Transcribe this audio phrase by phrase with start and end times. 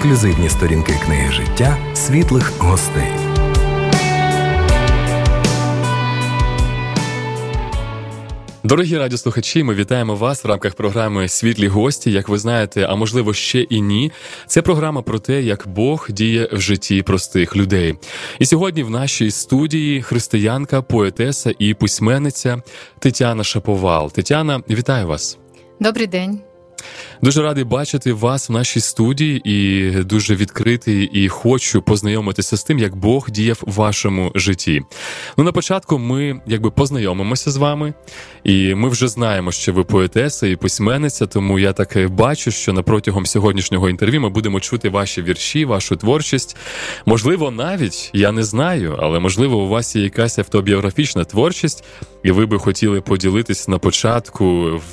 [0.00, 3.06] ексклюзивні сторінки книги життя світлих гостей.
[8.64, 12.12] Дорогі радіослухачі, ми вітаємо вас в рамках програми Світлі гості.
[12.12, 14.12] Як ви знаєте, а можливо ще і ні.
[14.46, 17.94] Це програма про те, як Бог діє в житті простих людей.
[18.38, 22.62] І сьогодні в нашій студії християнка, поетеса і письменниця
[22.98, 24.12] Тетяна Шаповал.
[24.12, 25.38] Тетяна, вітаю вас.
[25.80, 26.40] Добрий день.
[27.22, 32.78] Дуже радий бачити вас в нашій студії і дуже відкритий і хочу познайомитися з тим,
[32.78, 34.82] як Бог діяв в вашому житті.
[35.36, 37.94] Ну на початку ми якби познайомимося з вами,
[38.44, 41.26] і ми вже знаємо, що ви поетеса і письменниця.
[41.26, 45.96] Тому я так бачу, що на протягом сьогоднішнього інтерв'ю ми будемо чути ваші вірші, вашу
[45.96, 46.56] творчість.
[47.06, 51.84] Можливо, навіть я не знаю, але можливо, у вас є якась автобіографічна творчість,
[52.22, 54.44] і ви би хотіли поділитись на початку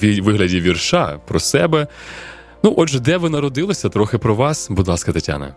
[0.01, 1.87] в вигляді вірша про себе.
[2.63, 3.89] Ну, отже, де ви народилися?
[3.89, 5.55] Трохи про вас, будь ласка, Тетяна.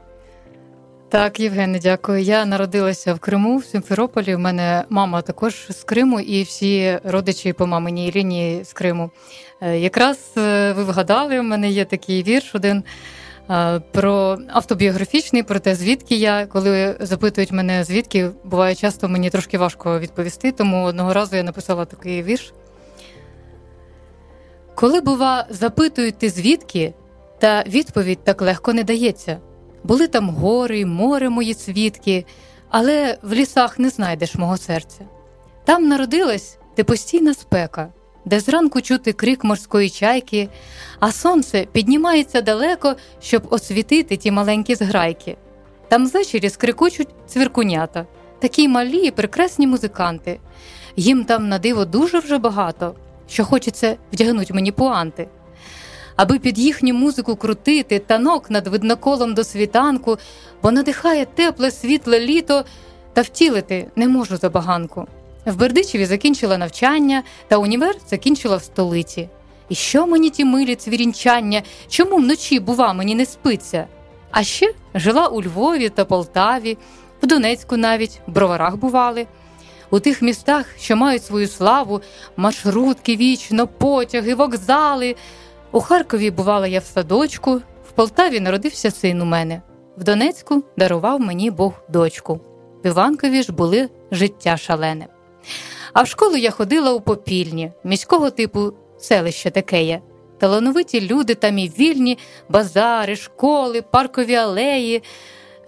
[1.11, 2.23] Так, Євгене, дякую.
[2.23, 4.35] Я народилася в Криму, в Сімферополі.
[4.35, 9.11] У мене мама також з Криму, і всі родичі по маминій лінії з Криму.
[9.61, 12.83] Е, якраз е, ви вгадали, у мене є такий вірш один
[13.51, 19.59] е, про автобіографічний, про те, звідки я, коли запитують мене, звідки буває часто мені трошки
[19.59, 20.53] важко відповісти.
[20.53, 22.53] Тому одного разу я написала такий вірш.
[24.81, 26.95] Коли, бува, запитують ти звідки,
[27.39, 29.39] та відповідь так легко не дається.
[29.85, 32.25] Були там гори, море мої свідки,
[32.69, 35.01] але в лісах не знайдеш мого серця.
[35.65, 37.89] Там народилась ти постійна спека,
[38.25, 40.49] де зранку чути крик морської чайки,
[41.01, 45.37] а сонце піднімається далеко, щоб освітити ті маленькі зграйки.
[45.89, 48.07] Там ввечері скрикочуть цвіркунята,
[48.39, 50.41] такі малі і прекрасні музиканти.
[50.97, 52.95] Їм там на диво дуже вже багато
[53.31, 55.29] що хочеться вдягнуть мені пуанти.
[56.17, 60.19] Аби під їхню музику крутити танок над видноколом до світанку,
[60.63, 62.65] бо надихає тепле, світле літо,
[63.13, 65.07] та втілити не можу забаганку.
[65.47, 69.29] В Бердичеві закінчила навчання, та універ закінчила в столиці.
[69.69, 73.87] І що мені ті милі цвірінчання, чому вночі, бува, мені не спиться?
[74.31, 76.79] А ще жила у Львові та Полтаві,
[77.23, 79.27] в Донецьку навіть, в броварах бували
[79.91, 82.01] у тих містах, що мають свою славу,
[82.37, 85.17] маршрутки вічно, потяги, вокзали.
[85.73, 87.55] У Харкові бувала я в садочку,
[87.89, 89.63] в Полтаві народився син у мене,
[89.97, 92.41] в Донецьку дарував мені Бог дочку.
[92.85, 95.07] В Іванкові ж були життя шалене.
[95.93, 100.01] А в школу я ходила у попільні, міського типу селище таке є.
[100.39, 102.19] Талановиті люди там і вільні,
[102.49, 105.03] базари, школи, паркові алеї.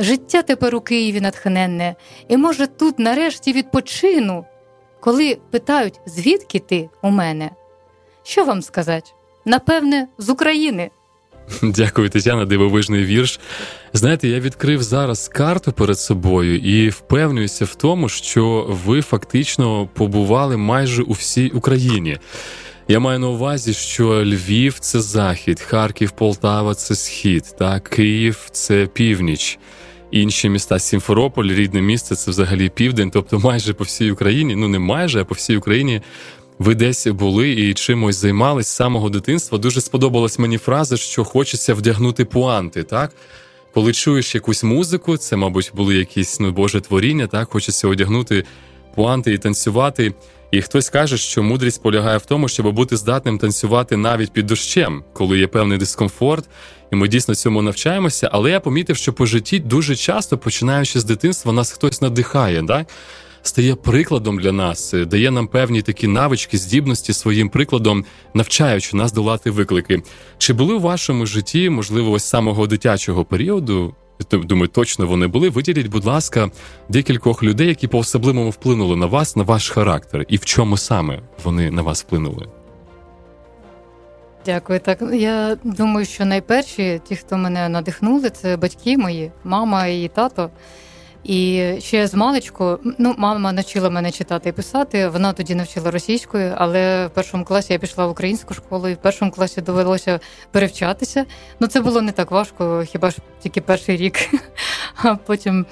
[0.00, 1.94] Життя тепер у Києві натхненне,
[2.28, 4.44] і, може, тут нарешті відпочину.
[5.00, 7.50] Коли питають, звідки ти у мене?
[8.22, 9.10] Що вам сказати?
[9.44, 10.91] Напевне, з України.
[11.62, 13.41] Дякую, Тетяна, дивовижний вірш.
[13.92, 20.56] Знаєте, я відкрив зараз карту перед собою і впевнююся в тому, що ви фактично побували
[20.56, 22.19] майже у всій Україні.
[22.92, 28.86] Я маю на увазі, що Львів це захід, Харків, Полтава це схід, та Київ це
[28.86, 29.58] північ
[30.10, 30.78] інші міста.
[30.78, 35.25] Сімферополь, рідне місце це взагалі південь, тобто майже по всій Україні, ну не майже, а
[35.25, 36.03] по всій Україні.
[36.58, 39.59] Ви десь були і чимось займались з самого дитинства.
[39.59, 42.82] Дуже сподобалась мені фраза, що хочеться вдягнути пуанти.
[42.82, 43.12] Так,
[43.74, 48.44] коли чуєш якусь музику, це, мабуть, були якісь ну, Боже творіння, так хочеться одягнути
[48.94, 50.12] пуанти і танцювати.
[50.52, 55.04] І хтось каже, що мудрість полягає в тому, щоб бути здатним танцювати навіть під дощем,
[55.12, 56.48] коли є певний дискомфорт,
[56.92, 58.30] і ми дійсно цьому навчаємося.
[58.32, 62.86] Але я помітив, що по житті дуже часто, починаючи з дитинства, нас хтось надихає, так?
[63.42, 68.04] стає прикладом для нас, дає нам певні такі навички, здібності своїм прикладом,
[68.34, 70.02] навчаючи нас долати виклики.
[70.38, 73.94] Чи були у вашому житті, можливо, ось самого дитячого періоду?
[74.33, 75.49] Думаю, точно вони були.
[75.49, 76.50] Виділіть, будь ласка,
[76.88, 81.21] декількох людей, які по особливому вплинули на вас, на ваш характер, і в чому саме
[81.44, 82.49] вони на вас вплинули.
[84.47, 84.81] Дякую.
[84.81, 90.51] Так я думаю, що найперші, ті, хто мене надихнули, це батьки мої, мама і тато.
[91.24, 95.09] І ще з маличку, ну, мама навчила мене читати і писати.
[95.09, 98.97] Вона тоді навчила російською, але в першому класі я пішла в українську школу, і в
[98.97, 100.21] першому класі довелося
[100.51, 101.24] перевчатися.
[101.60, 104.16] Ну, це було не так важко, хіба ж тільки перший рік.
[105.04, 105.66] А потім,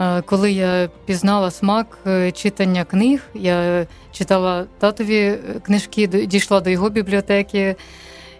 [0.00, 6.90] е, коли я пізнала смак е, читання книг, я читала татові книжки, дійшла до його
[6.90, 7.76] бібліотеки.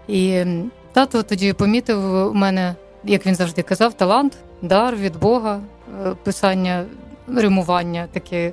[0.08, 0.44] І
[0.92, 2.74] тато тоді помітив у мене,
[3.04, 5.77] як він завжди казав, талант, дар від Бога, е,
[6.24, 6.84] писання,
[7.26, 8.52] римування таке.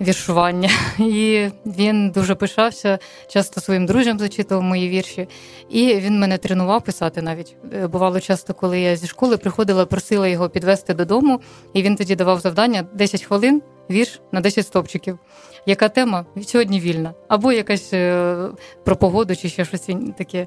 [0.00, 0.70] віршування.
[0.98, 2.98] І він дуже пишався,
[3.28, 5.28] часто своїм друзям зачитував мої вірші.
[5.68, 7.56] І він мене тренував писати навіть.
[7.74, 11.40] Е, бувало часто, коли я зі школи приходила, просила його підвести додому,
[11.72, 15.18] і він тоді давав завдання 10 хвилин, вірш на 10 стопчиків.
[15.66, 17.14] Яка тема сьогодні вільна?
[17.28, 18.36] Або якась е,
[18.84, 19.88] про погоду, чи ще щось
[20.18, 20.46] таке.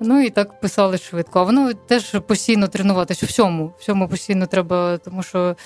[0.00, 1.40] Ну і так писали швидко.
[1.40, 3.26] А воно теж постійно тренуватися.
[3.26, 5.56] Всьому, всьому постійно треба, тому що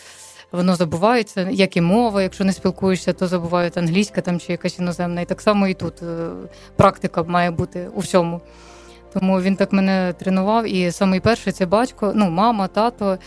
[0.52, 5.20] воно забувається, як і мова, якщо не спілкуєшся, то забувають англійська там чи якась іноземна.
[5.20, 6.28] І так само і тут е,
[6.76, 8.40] практика має бути у всьому.
[9.12, 10.66] Тому він так мене тренував.
[10.66, 13.18] І самий перший це батько, ну, мама, тато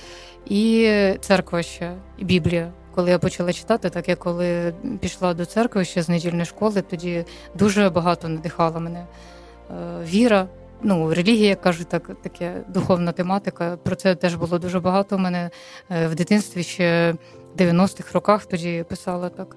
[0.45, 2.71] і церква ще, і Біблія.
[2.95, 7.25] Коли я почала читати, так я коли пішла до церкви ще з недільної школи, тоді
[7.55, 10.47] дуже багато надихала мене е, віра
[10.83, 13.77] ну, релігія, як кажуть, так, таке духовна тематика.
[13.83, 15.15] Про це теж було дуже багато.
[15.15, 15.49] У мене
[15.89, 17.15] е, в дитинстві ще
[17.55, 19.55] в 90-х роках тоді писала так.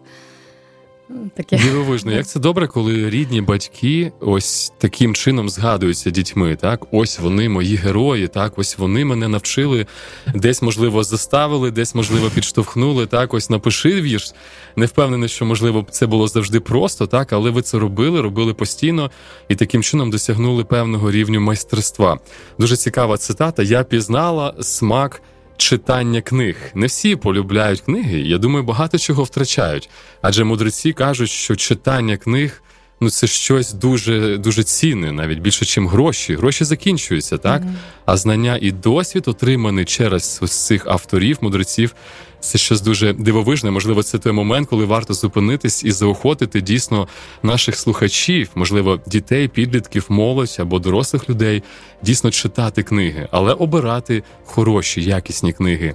[1.34, 1.58] Таке.
[1.58, 6.56] Дивовижно, як це добре, коли рідні батьки ось таким чином згадуються дітьми.
[6.60, 8.28] Так, ось вони мої герої.
[8.28, 9.86] Так, ось вони мене навчили,
[10.34, 13.06] десь можливо заставили, десь можливо підштовхнули.
[13.06, 14.32] Так, ось напиши вірш.
[14.76, 19.10] Не впевнений, що можливо це було завжди просто, так, але ви це робили, робили постійно
[19.48, 22.18] і таким чином досягнули певного рівню майстерства.
[22.58, 23.62] Дуже цікава цитата.
[23.62, 25.22] Я пізнала смак
[25.56, 26.56] читання книг.
[26.74, 28.20] Не всі полюбляють книги.
[28.20, 29.90] Я думаю, багато чого втрачають.
[30.22, 32.62] Адже мудреці кажуть, що читання книг.
[33.04, 36.34] Ну, це щось дуже дуже цінне, навіть більше, ніж гроші.
[36.34, 37.62] Гроші закінчуються, так?
[37.62, 37.74] Mm-hmm.
[38.04, 41.94] А знання і досвід, отриманий через ось цих авторів, мудреців,
[42.40, 43.70] це щось дуже дивовижне.
[43.70, 47.08] Можливо, це той момент, коли варто зупинитись і заохотити дійсно
[47.42, 51.62] наших слухачів, можливо, дітей, підлітків, молодь або дорослих людей,
[52.02, 55.94] дійсно читати книги, але обирати хороші, якісні книги.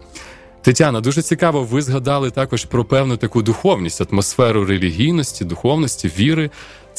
[0.61, 6.49] Тетяна, дуже цікаво, ви згадали також про певну таку духовність, атмосферу релігійності, духовності, віри,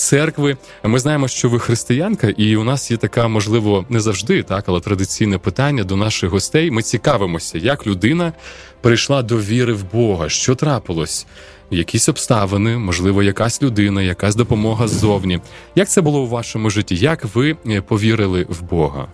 [0.01, 0.57] церкви.
[0.85, 4.81] Ми знаємо, що ви християнка, і у нас є така, можливо, не завжди, так, але
[4.81, 6.71] традиційне питання до наших гостей.
[6.71, 8.33] Ми цікавимося, як людина
[8.81, 11.27] прийшла до віри в Бога, що трапилось.
[11.71, 15.41] Якісь обставини, можливо, якась людина, якась допомога ззовні.
[15.75, 16.97] Як це було у вашому житті?
[16.97, 19.09] Як ви е, повірили в Бога?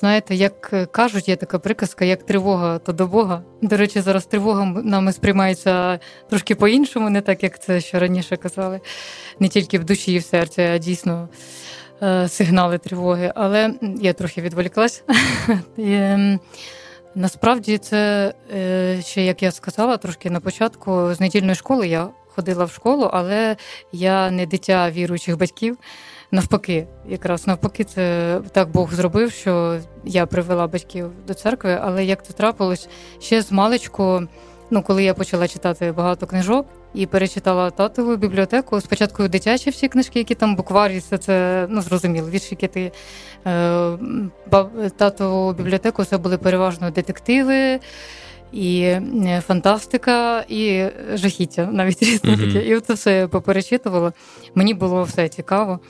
[0.00, 3.42] Знаєте, як кажуть, є така приказка, як тривога, то до Бога.
[3.62, 5.98] До речі, зараз тривога нами сприймається
[6.30, 8.80] трошки по-іншому, не так, як це ще раніше казали,
[9.38, 11.28] не тільки в душі і в серці, а дійсно
[12.02, 13.32] е, сигнали тривоги.
[13.34, 15.04] Але я трохи відволіклась.
[17.14, 22.64] Насправді, це е, ще, як я сказала, трошки на початку з недільної школи я ходила
[22.64, 23.56] в школу, але
[23.92, 25.78] я не дитя віруючих батьків
[26.30, 32.26] навпаки, якраз навпаки, це так Бог зробив, що я привела батьків до церкви, але як
[32.26, 32.88] це трапилось
[33.20, 34.22] ще з маличку,
[34.70, 38.80] ну коли я почала читати багато книжок і перечитала татову бібліотеку.
[38.80, 42.92] Спочатку дитячі всі книжки, які там букварі, все це ну зрозуміло, віршики ти
[43.46, 43.98] е,
[44.96, 47.80] татову бібліотеку це були переважно детективи.
[48.52, 50.84] І е, фантастика, і
[51.14, 52.76] жахіття навіть різне mm-hmm.
[52.76, 54.12] І це все я поперечитувала.
[54.54, 55.80] Мені було все цікаво.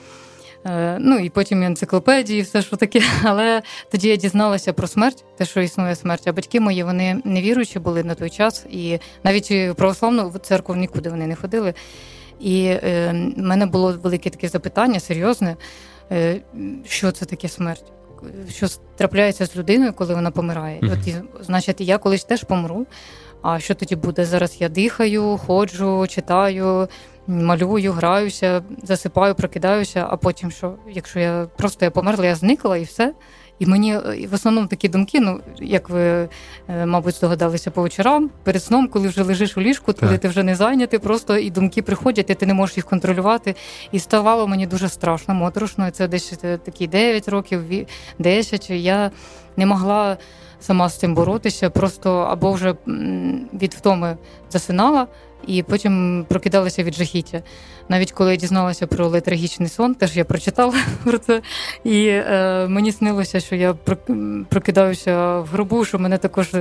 [0.65, 3.01] Е, ну і потім енциклопедії, все що таке.
[3.23, 3.61] Але
[3.91, 6.27] тоді я дізналася про смерть, те, що існує смерть.
[6.27, 11.09] А батьки мої вони невіруючі були на той час, і навіть в православну церкву нікуди
[11.09, 11.73] вони не ходили.
[12.39, 15.55] І е, в мене було велике таке запитання, серйозне,
[16.11, 16.41] е,
[16.85, 17.85] що це таке смерть.
[18.49, 20.79] Що трапляється з людиною, коли вона помирає?
[20.79, 21.21] Mm-hmm.
[21.33, 22.85] От, Значить, я колись теж помру.
[23.41, 24.25] А що тоді буде?
[24.25, 26.87] Зараз я дихаю, ходжу, читаю,
[27.27, 30.73] малюю, граюся, засипаю, прокидаюся, а потім що?
[30.89, 33.13] Якщо я просто я померла, я зникла і все.
[33.61, 33.97] І мені
[34.31, 36.29] в основному такі думки, ну як ви, е,
[36.85, 40.55] мабуть, здогадалися по вечорам, перед сном, коли вже лежиш у ліжку, коли ти вже не
[40.55, 43.55] зайнятий, просто і думки приходять, і ти не можеш їх контролювати.
[43.91, 45.91] І ставало мені дуже страшно, моторошно.
[45.91, 47.63] Це десь е, такі 9 років,
[48.19, 48.69] 10.
[48.69, 49.11] Я
[49.57, 50.17] не могла
[50.59, 52.75] сама з цим боротися, просто або вже
[53.53, 54.17] від втоми
[54.49, 55.07] засинала
[55.47, 57.41] і потім прокидалася від жахіття.
[57.89, 61.41] Навіть коли я дізналася про летаргічний сон, теж я прочитала про це.
[61.83, 63.73] І е, мені снилося, що я
[64.49, 66.51] прокидаюся в гробу, що мене також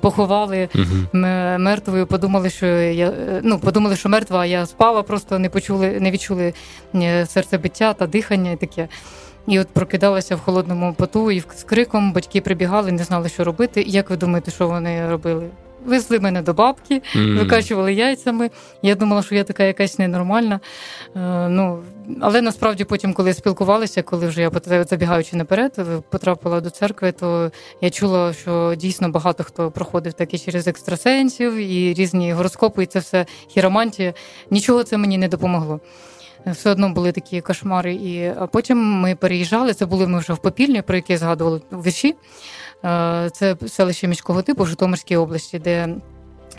[0.00, 1.58] поховали uh-huh.
[1.58, 2.06] мертвою.
[2.06, 3.12] Подумали, що я
[3.42, 6.54] ну подумали, що мертва, а я спала, просто не почули, не відчули
[6.94, 8.88] е, серцебиття та дихання і таке.
[9.46, 13.82] І от прокидалася в холодному поту і з криком батьки прибігали, не знали, що робити.
[13.82, 15.50] Як ви думаєте, що вони робили?
[15.86, 17.38] Везли мене до бабки, mm.
[17.38, 18.50] викачували яйцями.
[18.82, 20.60] Я думала, що я така якась ненормальна.
[21.16, 21.82] Е, ну,
[22.20, 25.78] Але насправді потім, коли спілкувалися, коли вже я забігаючи наперед,
[26.10, 27.50] потрапила до церкви, то
[27.80, 32.98] я чула, що дійсно багато хто проходив таки через екстрасенсів і різні гороскопи, і це
[32.98, 34.14] все хіромантія.
[34.50, 35.80] Нічого це мені не допомогло
[36.52, 37.94] все одно були такі кошмари.
[37.94, 39.74] І а потім ми переїжджали.
[39.74, 42.14] Це були ми вже в Попільні, про яке згадували вірші.
[42.84, 45.88] Е, це селище міського типу в Житомирській області, де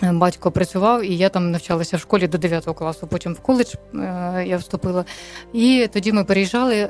[0.03, 3.07] е, батько працював, і я там навчалася в школі до 9 класу.
[3.07, 5.05] Потім в коледж е, я вступила.
[5.53, 6.89] І тоді ми переїжджали.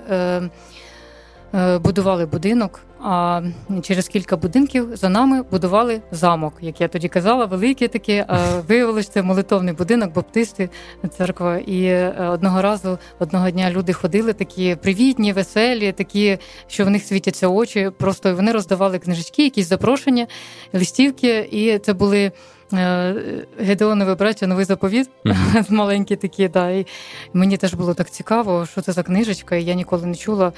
[1.54, 3.42] Е, будували будинок, а
[3.82, 8.24] через кілька будинків за нами будували замок, як я тоді казала, великий такий.
[8.28, 8.38] А
[8.68, 10.70] виявилося, це молитовний будинок, баптисти,
[11.18, 11.58] церква.
[11.58, 16.38] І е, одного разу, одного дня люди ходили такі привітні, веселі, такі,
[16.68, 17.92] що в них світяться очі.
[17.98, 20.28] Просто вони роздавали книжечки, якісь запрошення,
[20.74, 22.32] листівки, і це були.
[22.74, 23.16] Е,
[23.60, 25.72] Гедеонове браття новий заповіт mm-hmm.
[25.72, 26.48] маленькі такі.
[26.48, 26.70] Да.
[26.70, 26.86] І
[27.34, 30.52] Мені теж було так цікаво, що це за книжечка, і я ніколи не чула, е,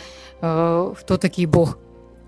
[0.96, 1.78] хто такий Бог.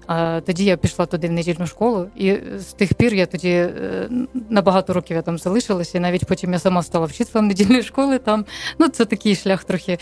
[0.08, 4.10] А тоді я пішла туди в недільну школу, і з тих пір я тоді е,
[4.50, 8.20] на багато років я там залишилася, і навіть потім я сама стала вчителем недільної школи.
[8.20, 8.46] Там
[8.80, 9.98] ну це такий шлях трохи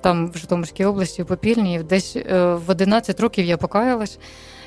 [0.00, 1.82] там в Житомирській області, Попільні.
[1.82, 4.18] Десь в 11 років я покаялась.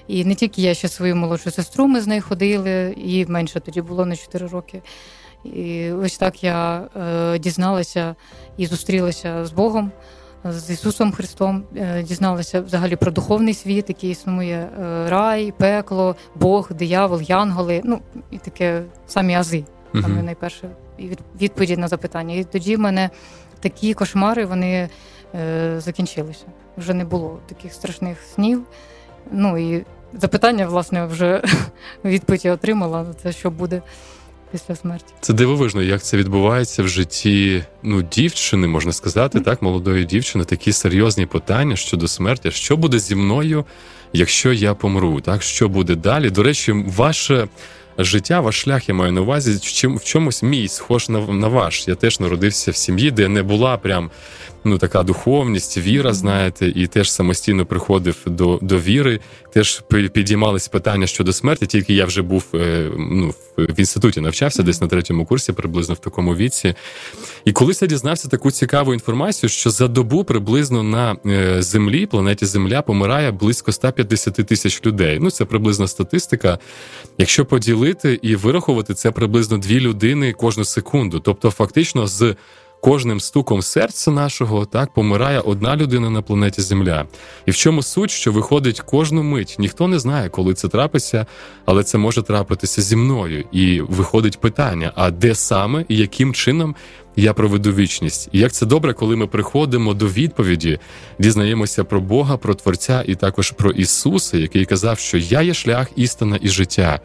[0.07, 3.81] І не тільки я ще свою молодшу сестру, ми з нею ходили, і менше тоді
[3.81, 4.81] було на 4 роки.
[5.43, 8.15] І ось так я е, дізналася
[8.57, 9.91] і зустрілася з Богом,
[10.43, 16.71] з Ісусом Христом, е, дізналася взагалі про духовний світ, який існує е, рай, пекло, Бог,
[16.73, 17.81] диявол, янголи.
[17.83, 19.63] Ну і таке самі ази.
[20.01, 20.69] Саме найперше
[21.41, 22.35] відповіді на запитання.
[22.35, 23.09] І тоді в мене
[23.59, 24.89] такі кошмари вони
[25.35, 26.45] е, закінчилися.
[26.77, 28.63] Вже не було таких страшних снів.
[29.31, 29.85] Ну і
[30.21, 31.41] запитання, власне, вже
[32.05, 33.05] відповідь я отримала.
[33.23, 33.81] Це що буде
[34.51, 35.05] після смерті.
[35.21, 39.43] Це дивовижно, як це відбувається в житті ну, дівчини, можна сказати, mm-hmm.
[39.43, 42.51] так, молодої дівчини, такі серйозні питання щодо смерті.
[42.51, 43.65] Що буде зі мною,
[44.13, 45.21] якщо я помру?
[45.21, 46.29] Так, що буде далі?
[46.29, 47.47] До речі, ваше
[47.97, 51.87] життя, ваш шлях я маю на увазі, в чомусь мій схож на на ваш.
[51.87, 54.11] Я теж народився в сім'ї, де не була прям
[54.65, 59.19] ну така духовність, віра, знаєте, і теж самостійно приходив до до віри.
[59.53, 59.81] Теж
[60.13, 61.65] підіймались питання щодо смерті.
[61.65, 65.99] Тільки я вже був е, ну, в інституті навчався, десь на третьому курсі, приблизно в
[65.99, 66.73] такому віці.
[67.45, 72.45] І колись я дізнався таку цікаву інформацію, що за добу приблизно на е, землі, планеті
[72.45, 75.19] Земля, помирає близько 150 тисяч людей.
[75.21, 76.59] Ну це приблизно статистика.
[77.17, 81.19] Якщо поділити і вирахувати, це приблизно дві людини кожну секунду.
[81.19, 82.35] Тобто, фактично, з
[82.85, 87.05] кожним стуком серця нашого так помирає одна людина на планеті Земля.
[87.45, 89.55] І в чому суть, що виходить кожну мить?
[89.59, 91.25] Ніхто не знає, коли це трапиться,
[91.65, 93.43] але це може трапитися зі мною.
[93.51, 96.75] І виходить питання: а де саме і яким чином
[97.15, 98.29] я проведу вічність?
[98.31, 100.79] І як це добре, коли ми приходимо до відповіді,
[101.19, 105.87] дізнаємося про Бога, про Творця і також про Ісуса, який казав, що я є шлях,
[105.95, 106.99] істина і життя.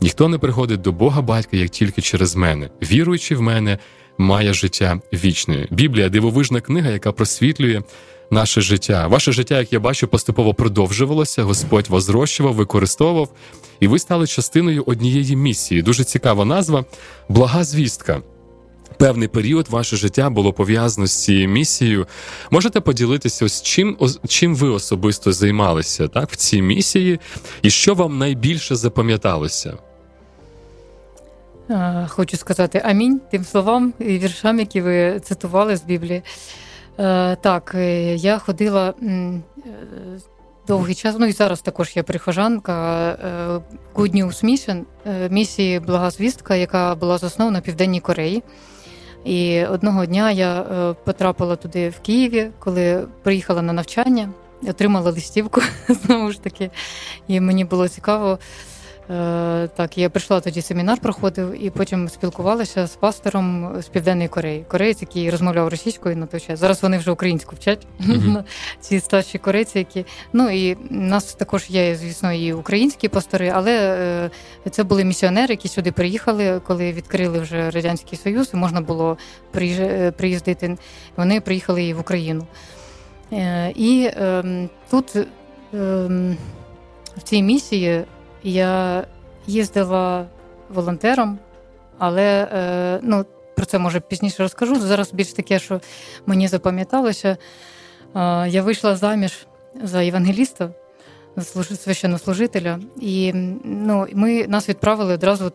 [0.00, 3.78] Ніхто не приходить до Бога батька як тільки через мене, віруючи в мене
[4.18, 5.66] має життя вічне.
[5.70, 7.82] Біблія дивовижна книга, яка просвітлює
[8.30, 9.06] наше життя.
[9.06, 11.42] Ваше життя, як я бачу, поступово продовжувалося.
[11.42, 13.28] Господь вас зрощував, використовував,
[13.80, 15.82] і ви стали частиною однієї місії.
[15.82, 16.84] Дуже цікава назва
[17.28, 18.22] блага звістка.
[18.98, 22.06] Певний період ваше життя було пов'язано з цією місією.
[22.50, 23.96] Можете поділитися ось чим
[24.28, 27.20] чим ви особисто займалися так в цій місії,
[27.62, 29.78] і що вам найбільше запам'яталося?
[31.70, 36.22] Е, хочу сказати амінь тим словам і віршам, які ви цитували з Біблії.
[36.98, 38.94] Е, так, е, я ходила
[40.66, 42.72] довгий час, ну і зараз також я прихожанка
[43.94, 44.84] Good News Mission,
[45.30, 48.42] місії Благозвістка, яка була заснована в Південній Кореї.
[49.24, 50.62] І одного дня я
[51.04, 54.28] потрапила туди в Києві, коли приїхала на навчання,
[54.68, 56.70] отримала листівку знову ж таки,
[57.28, 58.38] і мені було цікаво.
[59.10, 64.64] Е, так, я прийшла тоді семінар, проходив, і потім спілкувалася з пастором з Південної Кореї.
[64.68, 66.60] Кореєць, який розмовляв російською на той час.
[66.60, 67.86] Зараз вони вже українську вчать.
[68.00, 68.44] Mm-hmm.
[68.80, 73.72] Ці старші корейці, які ну і нас також є, звісно, і українські пастори, але
[74.66, 79.18] е, це були місіонери, які сюди приїхали, коли відкрили вже радянський союз, і можна було
[79.56, 80.76] е, приїздити.
[81.16, 82.46] Вони приїхали і в Україну.
[83.74, 85.16] І ем, тут
[85.74, 86.36] ем,
[87.16, 88.04] в цій місії.
[88.42, 89.04] Я
[89.46, 90.26] їздила
[90.68, 91.38] волонтером,
[91.98, 93.26] але е, ну,
[93.56, 94.80] про це може пізніше розкажу.
[94.80, 95.80] Зараз більш таке, що
[96.26, 97.28] мені запам'яталося.
[97.28, 99.46] Е, я вийшла заміж
[99.82, 100.70] за євангеліста
[101.76, 102.80] священнослужителя.
[103.00, 103.32] І
[103.64, 105.52] ну, ми нас відправили одразу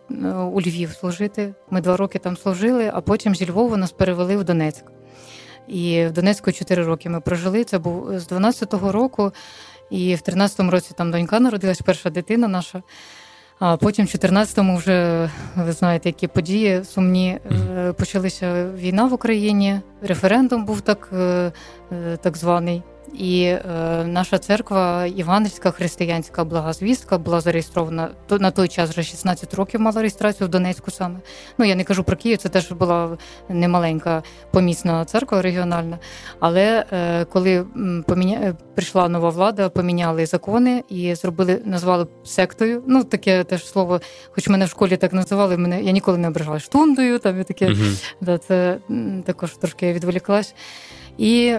[0.53, 1.53] у Львів служити.
[1.69, 4.83] Ми два роки там служили, а потім зі Львова нас перевели в Донецьк.
[5.67, 7.63] І в Донецьку 4 роки ми прожили.
[7.63, 9.31] Це був з 12-го року,
[9.89, 12.83] і в 13-му році там донька народилась, перша дитина наша.
[13.59, 17.39] А потім, в 14-му, вже ви знаєте, які події сумні
[17.97, 19.79] почалися війна в Україні.
[20.01, 21.51] Референдум був так, е,
[21.91, 22.83] е, так званий.
[23.13, 23.59] І е,
[24.05, 30.01] наша церква Іванівська християнська благозвістка була зареєстрована то на той час вже 16 років мала
[30.01, 31.19] реєстрацію в Донецьку саме.
[31.57, 33.17] Ну я не кажу про Київ, це теж була
[33.49, 35.99] немаленька помісна церква регіональна.
[36.39, 37.65] Але е, коли
[38.07, 38.39] поміня...
[38.43, 42.83] Е, прийшла нова влада, поміняли закони і зробили, назвали сектою.
[42.87, 46.59] Ну таке теж слово, хоч мене в школі так називали, мене я ніколи не ображала
[46.59, 47.19] штундою.
[47.19, 48.77] Там і таке uh да, це
[49.25, 50.55] також трошки відволіклась.
[51.17, 51.55] І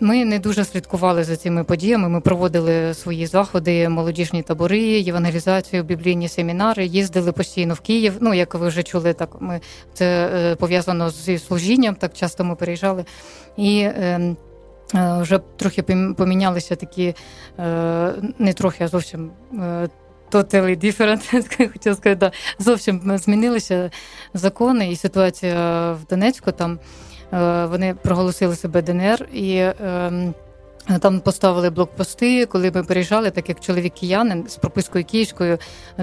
[0.00, 2.08] ми не дуже слідкували за цими подіями.
[2.08, 8.16] Ми проводили свої заходи, молодіжні табори, євангелізацію, біблійні семінари, їздили постійно в Київ.
[8.20, 9.60] Ну як ви вже чули, так ми
[9.94, 11.94] це е, пов'язано зі служінням.
[11.94, 13.04] Так часто ми переїжджали
[13.56, 13.88] і.
[13.96, 14.36] Ем,
[14.94, 15.82] е, вже трохи
[16.16, 17.14] помінялися такі,
[17.58, 19.30] е, не трохи, а зовсім
[20.32, 23.90] totally different, хотіла сказати, да, зовсім змінилися
[24.34, 26.78] закони і ситуація в Донецьку там.
[27.32, 29.56] Е, вони проголосили себе ДНР і.
[29.84, 30.34] Ем,
[31.00, 35.58] там поставили блокпости, коли ми переїжджали, так як чоловік киянин з пропискою київською,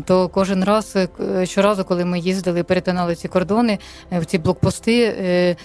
[0.06, 3.80] то кожен раз е, щоразу, коли ми їздили, перетинали ці кордони,
[4.12, 5.56] е, в ці блокпости,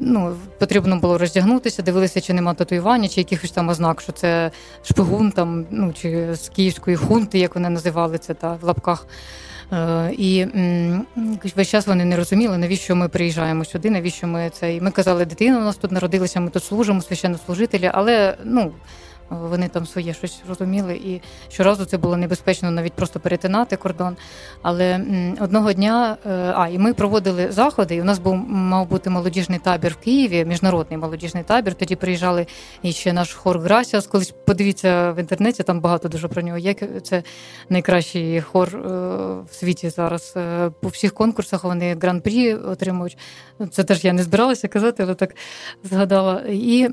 [0.00, 4.50] ну потрібно було роздягнутися, дивилися, чи нема татуювання, чи якихось там ознак, що це
[4.82, 9.06] шпигун, там ну чи з київської хунти, як вони називали це та в лапках.
[9.74, 10.46] Е, і
[11.56, 14.74] весь час вони не розуміли, навіщо ми приїжджаємо сюди, навіщо ми це.
[14.74, 18.72] І ми казали, дитина у нас тут народилася, ми тут служимо, священнослужителі, але ну
[19.30, 24.16] вони там своє щось розуміли, і щоразу це було небезпечно навіть просто перетинати кордон.
[24.62, 25.00] Але
[25.40, 27.94] одного дня, е, а і ми проводили заходи.
[27.94, 31.74] і У нас був мав бути молодіжний табір в Києві, міжнародний молодіжний табір.
[31.74, 32.46] Тоді приїжджали
[32.82, 34.06] і ще наш хор Грасіас.
[34.06, 36.58] Колись подивіться в інтернеті, там багато дуже про нього.
[36.58, 37.22] Як це
[37.68, 38.78] найкращий хор е,
[39.50, 40.34] в світі зараз.
[40.36, 43.18] Е, по всіх конкурсах вони гран-прі отримують.
[43.70, 45.34] Це теж я не збиралася казати, але так
[45.84, 46.42] згадала.
[46.48, 46.88] І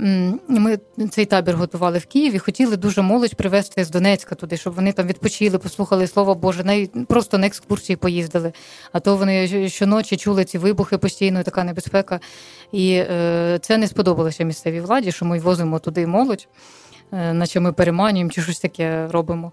[0.48, 0.80] ми
[1.12, 2.21] цей табір готували в Києві.
[2.40, 7.08] Хотіли дуже молодь привезти з Донецька туди, щоб вони там відпочили, послухали слово Боже, навіть
[7.08, 8.54] просто на екскурсії поїздили.
[8.92, 12.20] А то вони щоночі чули ці вибухи постійно, така небезпека.
[12.72, 16.48] І е, це не сподобалося місцевій владі, що ми возимо туди молодь,
[17.12, 19.52] е, наче ми переманюємо чи щось таке робимо.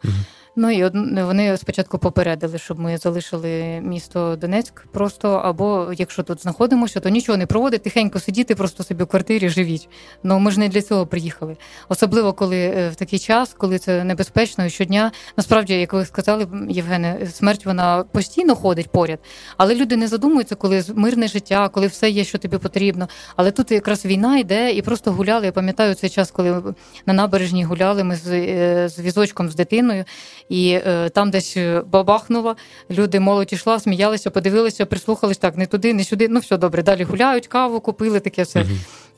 [0.60, 0.90] Ну і
[1.22, 7.38] вони спочатку попередили, щоб ми залишили місто Донецьк просто, або якщо тут знаходимося, то нічого
[7.38, 9.88] не проводить, тихенько сидіти, просто собі в квартирі живіть.
[10.22, 11.56] Ну ми ж не для цього приїхали.
[11.88, 15.12] Особливо коли е, в такий час, коли це небезпечно і щодня.
[15.36, 19.18] Насправді, як ви сказали, Євгене, смерть вона постійно ходить поряд,
[19.56, 23.08] але люди не задумуються, коли мирне життя, коли все є, що тобі потрібно.
[23.36, 25.46] Але тут якраз війна йде і просто гуляли.
[25.46, 26.62] Я пам'ятаю цей час, коли
[27.06, 30.04] на набережні гуляли ми з, е, з візочком з дитиною.
[30.48, 32.56] І е, там десь е, бабахнуло,
[32.90, 36.28] люди молодь йшла, сміялися, подивилися, прислухались так, не туди, не сюди.
[36.28, 36.82] Ну все добре.
[36.82, 38.66] Далі гуляють, каву купили, таке все.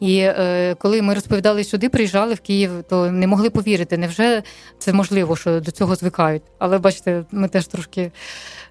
[0.01, 3.99] І е, коли ми розповідали сюди, приїжджали в Київ, то не могли повірити.
[3.99, 4.43] Невже
[4.79, 6.43] це можливо, що до цього звикають?
[6.59, 8.13] Але бачите, ми теж трошки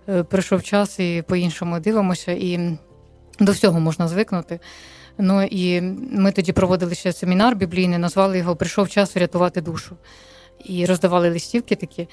[0.09, 2.77] е, прийшов час і по-іншому дивимося, і
[3.39, 4.59] до всього можна звикнути.
[5.17, 9.95] Ну і ми тоді проводили ще семінар біблійний, назвали його Прийшов час врятувати душу.
[10.65, 12.07] І роздавали листівки такі.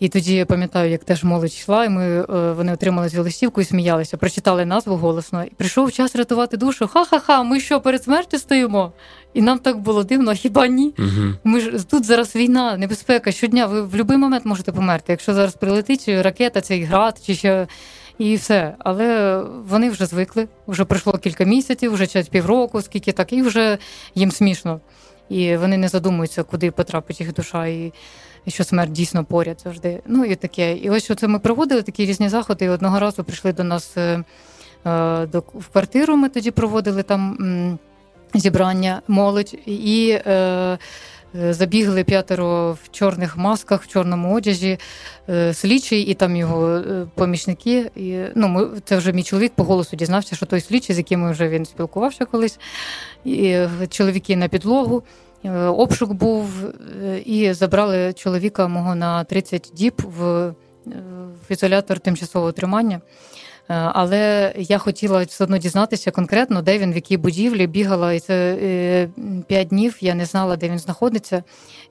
[0.00, 3.60] І тоді я пам'ятаю, як теж молодь йшла, і ми е, вони отримали цю листівку
[3.60, 5.44] і сміялися, прочитали назву голосно.
[5.44, 6.88] І прийшов час рятувати душу.
[6.88, 8.92] Ха-ха-ха, ми що перед смертю стоїмо?
[9.34, 10.94] І нам так було дивно, хіба ні?
[10.98, 11.34] Угу.
[11.44, 13.32] Ми ж тут зараз війна, небезпека.
[13.32, 15.12] Щодня ви в будь-який момент можете померти.
[15.12, 17.66] Якщо зараз прилетить ракета, цей град, чи ще
[18.18, 18.74] і все.
[18.78, 20.48] Але вони вже звикли.
[20.66, 23.78] Вже пройшло кілька місяців, вже через півроку, скільки так, і вже
[24.14, 24.80] їм смішно.
[25.28, 27.66] І вони не задумуються, куди потрапить їх душа.
[27.66, 27.92] І
[28.50, 30.00] що смерть дійсно поряд завжди.
[30.06, 30.76] Ну і таке.
[30.76, 32.64] І ось що ми проводили такі різні заходи.
[32.64, 34.24] І одного разу прийшли до нас е,
[34.86, 36.16] е, до, в квартиру.
[36.16, 37.78] Ми тоді проводили там
[38.34, 40.18] зібрання молодь і.
[40.26, 40.78] Е,
[41.54, 44.78] Забігли п'ятеро в чорних масках, в чорному одязі,
[45.28, 47.90] е, слідчий і там його е, помічники.
[47.96, 51.30] І, ну, ми, Це вже мій чоловік по голосу дізнався, що той слідчий, з яким
[51.30, 52.58] вже він спілкувався колись,
[53.24, 53.58] і
[53.90, 55.02] чоловіки на підлогу.
[55.46, 56.64] Е, обшук був
[57.04, 60.54] е, і забрали чоловіка мого на 30 діб в, е,
[61.48, 63.00] в ізолятор тимчасового тримання.
[63.68, 69.08] Але я хотіла все одно дізнатися конкретно, де він, в якій будівлі бігала, і це
[69.46, 71.42] п'ять днів я не знала, де він знаходиться.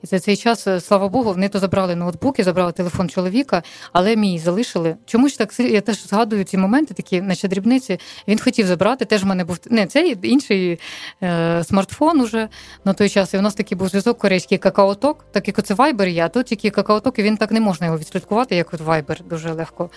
[0.02, 3.62] І за цей час, слава Богу, вони то забрали ноутбук і забрали телефон чоловіка,
[3.92, 4.96] але мій залишили.
[5.06, 7.98] Чомусь так я теж згадую ці моменти, такі, наче дрібниці.
[8.28, 9.04] Він хотів забрати.
[9.04, 10.80] Теж в мене був не цей інший
[11.22, 12.48] е, смартфон уже
[12.84, 13.34] на той час.
[13.34, 16.46] І у нас такий був зв'язок корейський какаоток, так як оце Viber є, а тут
[16.46, 19.90] тільки какаоток, і він так не можна його відслідкувати, як от Viber дуже легко.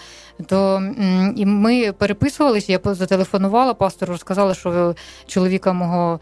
[0.48, 0.82] То
[1.36, 4.96] і ми переписувалися, я зателефонувала пастору, розказала, що
[5.28, 6.20] чоловіка мого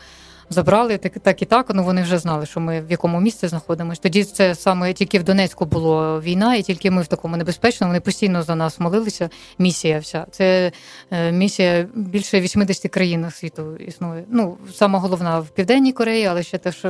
[0.49, 1.71] забрали так, так і так.
[1.73, 4.01] Ну вони вже знали, що ми в якому місці знаходимося.
[4.01, 7.89] Тоді це саме тільки в Донецьку було війна, і тільки ми в такому небезпечному.
[7.89, 9.29] Вони постійно за нас молилися.
[9.59, 10.71] Місія вся це
[11.11, 14.23] е, місія більше 80 країн світу існує.
[14.29, 16.85] Ну сама головна в південній Кореї, але ще теж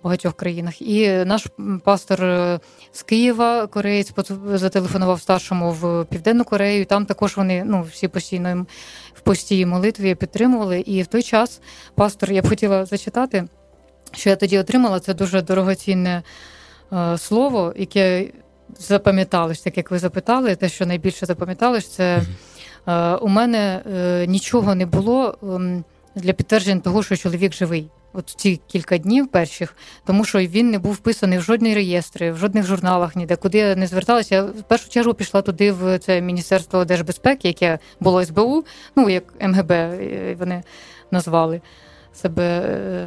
[0.00, 0.82] в багатьох країнах.
[0.82, 1.46] І наш
[1.84, 2.60] пастор е,
[2.92, 4.12] з Києва, кореєць,
[4.54, 6.86] зателефонував старшому в Південну Корею.
[6.86, 8.66] Там також вони ну всі постійно
[9.14, 10.80] в постій молитві підтримували.
[10.80, 11.60] І в той час
[11.94, 13.44] пастор, я б хотіла зачитати,
[14.12, 16.22] що я тоді отримала, це дуже дорогоцінне
[16.92, 18.32] е, слово, яке
[18.78, 22.22] запам'яталось, так як ви запитали, те, що найбільше запам'яталось, це
[22.86, 23.82] е, у мене
[24.28, 25.82] нічого не було е,
[26.14, 30.78] для підтвердження того, що чоловік живий от ці кілька днів перших, тому що він не
[30.78, 34.42] був вписаний в жодні реєстри, в жодних журналах, ніде куди я не зверталася.
[34.42, 38.64] В першу чергу пішла туди в це Міністерство держбезпеки, яке було СБУ,
[38.96, 40.62] ну як МГБ е, вони
[41.10, 41.60] назвали
[42.12, 43.06] себе.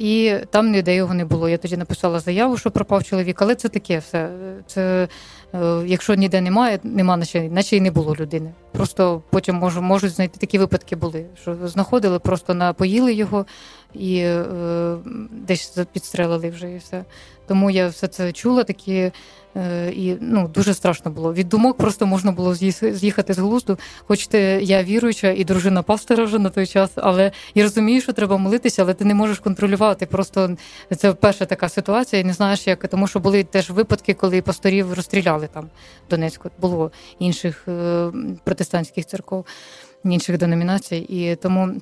[0.00, 1.48] І там ніде його не було.
[1.48, 4.30] Я тоді написала заяву, що пропав чоловік, але це таке все.
[4.66, 5.08] Це
[5.54, 8.52] е, якщо ніде немає, нема наче, наче й не було людини.
[8.72, 13.46] Просто потім можу, можуть знайти такі випадки були, що знаходили, просто напоїли його
[13.94, 14.44] і е,
[15.30, 17.04] десь підстрелили вже і все.
[17.50, 19.12] Тому я все це чула, такі
[19.56, 21.34] е, і ну дуже страшно було.
[21.34, 23.78] Від думок просто можна було з'їхати з глузду.
[24.06, 24.28] Хоч
[24.60, 28.82] я віруюча і дружина пастора вже на той час, але я розумію, що треба молитися,
[28.82, 30.06] але ти не можеш контролювати.
[30.06, 30.56] Просто
[30.96, 34.92] це перша така ситуація, і не знаєш, як тому, що були теж випадки, коли пасторів
[34.92, 35.64] розстріляли там
[36.06, 36.50] в Донецьку.
[36.60, 38.12] Було інших е,
[38.44, 39.46] протестантських церков,
[40.04, 41.80] інших деномінацій, і тому.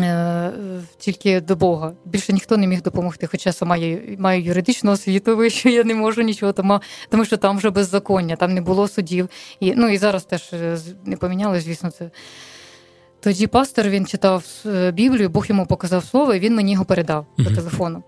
[0.00, 0.52] Е,
[0.98, 1.92] тільки до Бога.
[2.04, 6.22] Більше ніхто не міг допомогти, хоча сама я маю юридичну освіту, що я не можу
[6.22, 9.28] нічого, тому, тому що там вже беззаконня, там не було судів.
[9.60, 12.10] І, Ну і зараз теж е, не помінялось, звісно, це.
[13.20, 17.26] Тоді пастор він читав е, Біблію, Бог йому показав слово, і він мені його передав
[17.36, 18.02] по телефону.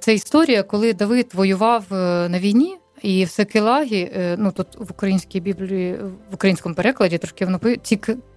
[0.00, 1.84] Це історія, коли Давид воював
[2.28, 5.96] на війні, і в Секелагі, ну тут в українській Біблії,
[6.30, 7.60] в українському перекладі трошки воно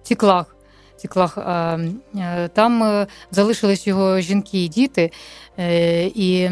[0.02, 0.55] Ціклах
[0.96, 5.10] циклах, е, там е, залишились його жінки і діти,
[5.58, 6.50] е, і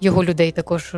[0.00, 0.96] його людей також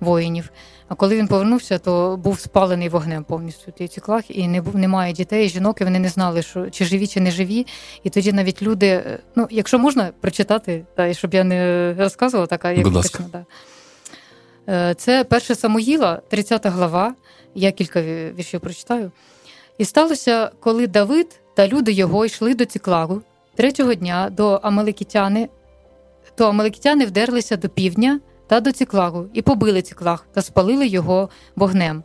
[0.00, 0.50] воїнів.
[0.88, 5.48] А коли він повернувся, то був спалений вогнем повністю цей циклах, і не немає дітей,
[5.48, 7.66] жінок, і вони не знали, що чи живі, чи не живі.
[8.02, 9.02] І тоді навіть люди,
[9.36, 13.44] ну якщо можна прочитати, та щоб я не розказувала, така як точно, да.
[14.94, 17.14] Це перше Самуїла, 30 глава.
[17.54, 19.10] Я кілька віршів прочитаю.
[19.78, 23.22] І сталося, коли Давид та люди його йшли до Ціклагу
[23.54, 25.48] третього дня до Амаликітяни,
[26.34, 32.02] то Амаликітяни вдерлися до півдня та до Ціклагу і побили Ціклаг та спалили його вогнем.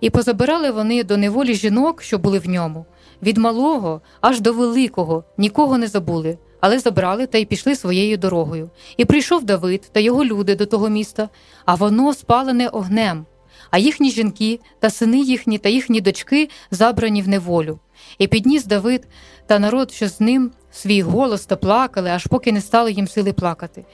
[0.00, 2.86] І позабирали вони до неволі жінок, що були в ньому,
[3.22, 8.70] від малого аж до великого, нікого не забули, але забрали та й пішли своєю дорогою.
[8.96, 11.28] І прийшов Давид та його люди до того міста,
[11.64, 13.26] а воно спалене огнем
[13.70, 17.78] а їхні жінки та сини їхні та їхні дочки забрані в неволю.
[18.18, 19.08] І підніс Давид
[19.46, 23.32] та народ, що з ним свій голос та плакали, аж поки не стало їм сили
[23.32, 23.84] плакати.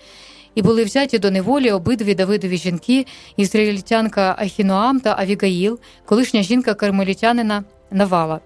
[0.54, 7.64] І були взяті до неволі обидві Давидові жінки, ізраїльтянка Ахіноам та Авігаїл, колишня жінка кармелітянина
[7.90, 8.40] Навала.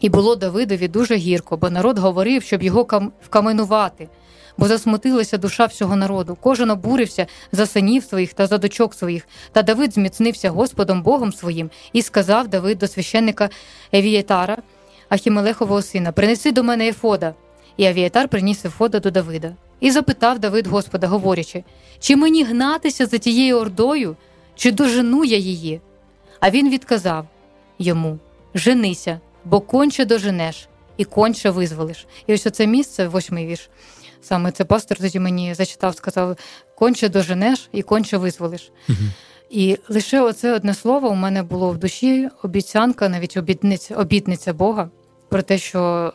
[0.00, 4.08] І було Давидові дуже гірко, бо народ говорив, щоб його вкаменувати
[4.58, 6.36] бо засмутилася душа всього народу.
[6.40, 9.28] Кожен обурився за синів своїх та за дочок своїх.
[9.52, 13.50] Та Давид зміцнився Господом Богом своїм і сказав Давид до священника
[13.92, 14.56] Евієтара,
[15.08, 17.34] Ахімелехового сина: Принеси до мене Ефода.
[17.76, 19.52] І Авієтар приніс Ефода до Давида.
[19.80, 21.64] І запитав Давид Господа, говорячи:
[22.00, 24.16] Чи мені гнатися за тією ордою,
[24.56, 25.80] чи дожену я її?
[26.40, 27.26] А він відказав
[27.78, 28.18] йому:
[28.54, 32.06] Женися, бо конче доженеш і конче визволиш.
[32.26, 33.70] І ось оце місце, восьмий вірш.
[34.22, 36.36] Саме це пастор тоді мені зачитав, сказав:
[36.74, 38.72] конче доженеш і конче визволиш.
[38.88, 38.98] Угу.
[39.50, 44.90] І лише оце одне слово у мене було в душі обіцянка, навіть обітниця, обітниця Бога
[45.28, 46.12] про те, що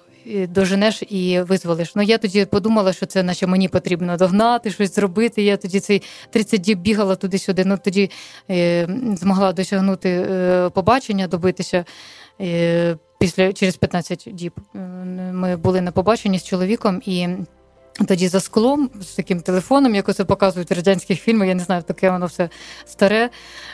[0.49, 1.95] доженеш і визволиш.
[1.95, 5.43] Ну я тоді подумала, що це наче мені потрібно догнати, щось зробити.
[5.43, 7.65] Я тоді цей 30 діб бігала туди-сюди.
[7.65, 8.11] Ну тоді
[8.49, 11.85] е, змогла досягнути е, побачення, добитися.
[12.41, 14.79] Е, після через 15 діб е,
[15.33, 17.27] ми були на побаченні з чоловіком і.
[18.07, 21.83] Тоді за склом з таким телефоном, як це показують в радянських фільмах, я не знаю,
[21.83, 22.49] таке воно все
[22.85, 23.29] старе,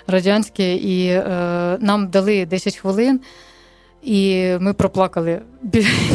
[0.08, 1.24] радянське, і е,
[1.82, 3.20] нам дали 10 хвилин,
[4.02, 5.42] і ми проплакали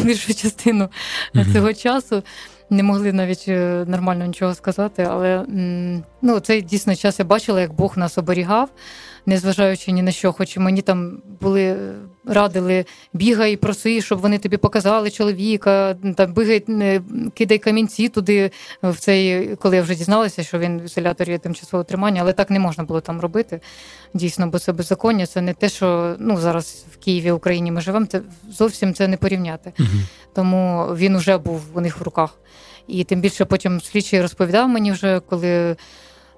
[0.03, 0.89] більшу частину
[1.35, 1.53] mm-hmm.
[1.53, 2.23] цього часу.
[2.69, 5.45] Не могли навіть е, нормально нічого сказати, але
[6.21, 8.69] ну, цей дійсно час я бачила, як Бог нас оберігав
[9.25, 11.77] незважаючи ні на що, хоч мені там були
[12.27, 16.63] радили, бігай, проси, щоб вони тобі показали чоловіка, там бігай,
[17.33, 18.51] кидай камінці туди,
[18.83, 22.59] в цей, коли я вже дізналася, що він в ізоляторі тимчасового тримання, але так не
[22.59, 23.59] можна було там робити.
[24.13, 25.25] Дійсно, бо це беззаконня.
[25.25, 28.05] Це не те, що ну зараз в Києві, Україні ми живемо.
[28.05, 29.73] Це зовсім це не порівняти.
[29.79, 29.89] Угу.
[30.35, 32.37] Тому він вже був у них в руках.
[32.87, 35.75] І тим більше потім слідчий розповідав мені вже, коли Е,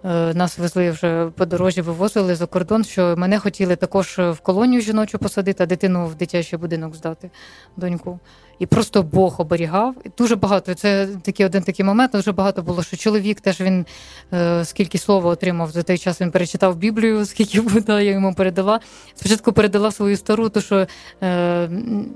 [0.03, 5.19] нас везли вже по дорожі, вивозили за кордон, що мене хотіли також в колонію жіночу
[5.19, 7.29] посадити, а дитину в дитячий будинок здати,
[7.77, 8.19] доньку
[8.59, 9.95] і просто Бог оберігав.
[10.17, 10.73] Дуже багато.
[10.73, 12.11] Це такий один такий момент.
[12.11, 13.85] Дуже багато було, що чоловік теж він
[14.33, 16.21] е, скільки слова отримав за той час.
[16.21, 18.79] Він перечитав Біблію, скільки да, я йому передала.
[19.15, 20.87] Спочатку передала свою стару, то що
[21.23, 21.69] е,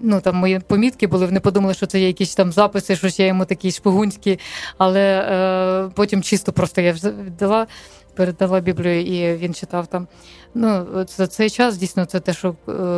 [0.03, 1.25] ну там мої помітки були.
[1.25, 4.39] Вони подумали, що це є якісь там записи, щось я йому такі шпигунські,
[4.77, 7.67] але е, потім чисто просто я віддала
[8.15, 10.07] передала Біблію, і він читав там.
[10.53, 10.85] Ну,
[11.17, 12.53] За цей час дійсно це те, що е,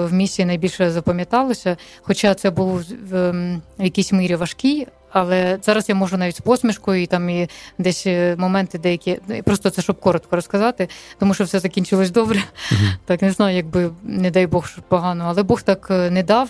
[0.06, 1.78] в місії найбільше запам'яталося.
[2.02, 3.34] Хоча це був в
[3.80, 8.36] якійсь мірі важкий, але зараз я можу навіть з посмішкою і там і десь е,
[8.38, 10.90] моменти деякі, просто це щоб коротко розказати,
[11.20, 12.40] тому що все закінчилось добре.
[12.40, 12.94] Mm-hmm.
[13.06, 16.50] Так не знаю, якби не дай Бог погано, але Бог так е, не дав.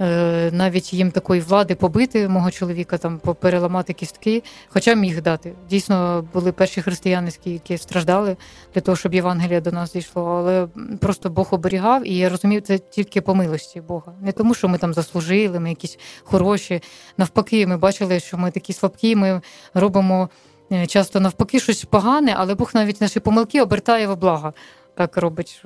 [0.00, 5.52] Е, навіть їм такої влади побити мого чоловіка, там переламати кістки, хоча міг дати.
[5.70, 8.36] Дійсно, були перші християни, які страждали
[8.74, 10.24] для того, щоб Євангелія до нас дійшло.
[10.24, 10.68] Але
[11.00, 14.12] просто Бог оберігав, і я розумію, це тільки по милості Бога.
[14.20, 16.82] Не тому, що ми там заслужили, ми якісь хороші.
[17.16, 19.40] Навпаки, ми бачили, що ми такі слабкі, ми
[19.74, 20.28] робимо
[20.72, 24.54] е, часто навпаки щось погане, але Бог навіть наші помилки обертає в благо.
[24.94, 25.62] Так робить.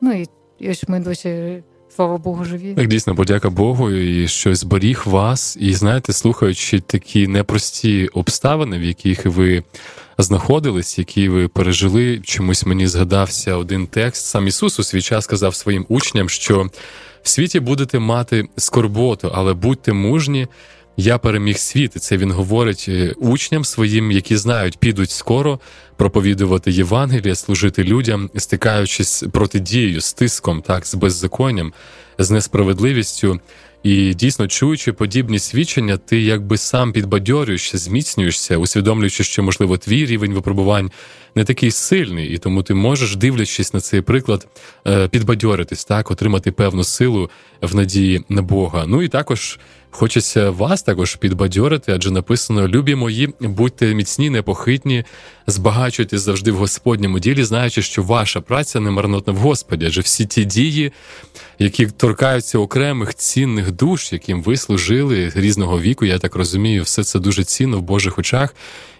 [0.00, 0.24] Ну
[0.58, 1.62] і ось ми досі
[1.96, 2.74] слава Богу, живі.
[2.74, 5.56] Так, дійсно, подяка Богу, і що зберіг вас.
[5.60, 9.62] І знаєте, слухаючи такі непрості обставини, в яких ви
[10.18, 14.26] знаходились, які ви пережили, чомусь мені згадався один текст.
[14.26, 16.70] Сам Ісус у свій час сказав своїм учням, що
[17.22, 20.48] в світі будете мати скорботу, але будьте мужні.
[21.00, 21.92] Я переміг світ.
[21.96, 25.60] І Це він говорить е, учням своїм, які знають, підуть скоро
[25.96, 31.72] проповідувати Євангелія, служити людям, стикаючись протидією з тиском, так з беззаконням,
[32.18, 33.40] з несправедливістю.
[33.82, 40.34] І дійсно, чуючи подібні свідчення, ти якби сам підбадьорюєшся, зміцнюєшся, усвідомлюючи, що можливо твій рівень
[40.34, 40.90] випробувань
[41.34, 44.46] не такий сильний, і тому ти можеш, дивлячись на цей приклад,
[44.86, 47.30] е, підбадьоритись, так, отримати певну силу
[47.62, 48.84] в надії на Бога.
[48.86, 49.58] Ну і також
[49.90, 55.04] хочеться вас також підбадьорити, адже написано: любі мої, будьте міцні, непохитні,
[55.46, 60.26] збагачуйтесь завжди в Господньому ділі, знаючи, що ваша праця не марнотна в Господі, адже всі
[60.26, 60.92] ті дії,
[61.58, 67.18] які торкаються окремих цінних душ, яким ви служили різного віку, я так розумію, все це
[67.18, 68.54] дуже цінно в Божих очах.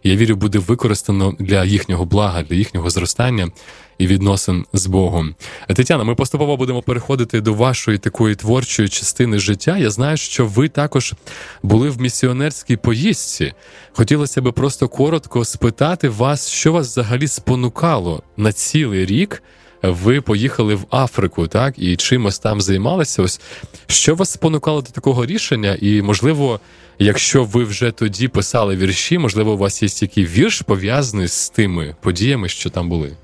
[0.04, 3.50] Я вірю, буде використано для їхнього блага, для їхнього зростання
[3.98, 5.34] і відносин з Богом.
[5.74, 9.78] Тетяна, ми поступово будемо переходити до вашої такої творчої частини життя.
[9.78, 11.14] Я знаю, що ви також
[11.62, 13.52] були в місіонерській поїздці.
[13.92, 19.42] Хотілося би просто коротко спитати вас, що вас взагалі спонукало на цілий рік.
[19.82, 23.22] Ви поїхали в Африку, так і чимось там займалися.
[23.22, 23.40] Ось
[23.86, 25.76] що вас спонукало до такого рішення?
[25.80, 26.60] І можливо,
[26.98, 31.96] якщо ви вже тоді писали вірші, можливо, у вас є який вірш пов'язаний з тими
[32.00, 33.16] подіями, що там були.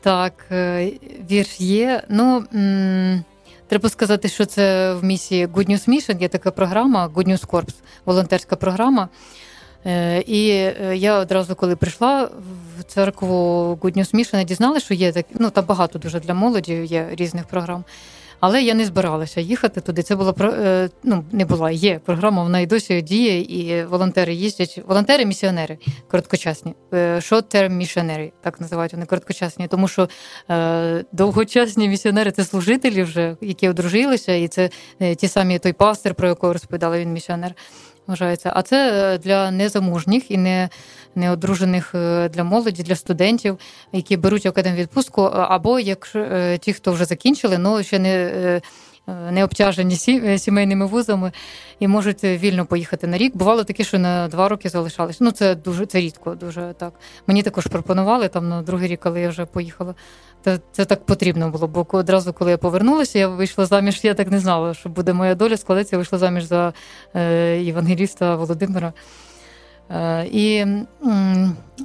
[0.00, 0.92] Так, е,
[1.30, 2.02] вірш є.
[2.08, 2.44] Ну
[3.68, 7.74] треба сказати, що це в місії Good News Mission є така програма, Good News Corps,
[8.04, 9.08] волонтерська програма.
[9.86, 12.30] Е, і е, я одразу, коли прийшла
[12.78, 13.28] в церкву
[13.82, 17.84] Good News дізналася, що є так, ну там багато дуже для молоді є різних програм.
[18.40, 20.02] Але я не збиралася їхати туди.
[20.02, 24.82] Це була е, ну, не була, є програма, вона і досі діє, і волонтери їздять.
[24.88, 25.78] Волонтери-місіонери
[26.10, 26.74] короткочасні.
[26.92, 30.08] Short-term missionary, так називають вони короткочасні, тому що
[31.12, 34.70] довгочасні місіонери це служителі, вже які одружилися, і це
[35.16, 37.54] ті самі той пастир, про якого розповідали він місіонер
[38.06, 38.52] вважається.
[38.54, 40.68] А це е, для незамужніх і не
[41.14, 43.58] неодружених е, для молоді, для студентів,
[43.92, 48.60] які беруть відпустку, або як е, ті, хто вже закінчили, але ще не
[49.30, 49.96] не обтяжені
[50.38, 51.32] сімейними вузами
[51.80, 53.36] і можуть вільно поїхати на рік.
[53.36, 55.18] Бувало таке, що на два роки залишалися.
[55.24, 56.92] Ну це дуже це рідко, дуже так.
[57.26, 59.94] Мені також пропонували там на другий рік, коли я вже поїхала.
[60.46, 64.00] Це, це так потрібно було, бо одразу, коли я повернулася, я вийшла заміж.
[64.02, 65.96] Я так не знала, що буде моя доля складеться.
[65.96, 66.72] Я вийшла заміж за
[67.14, 68.92] е, євангеліста Володимира.
[69.90, 70.66] Е, і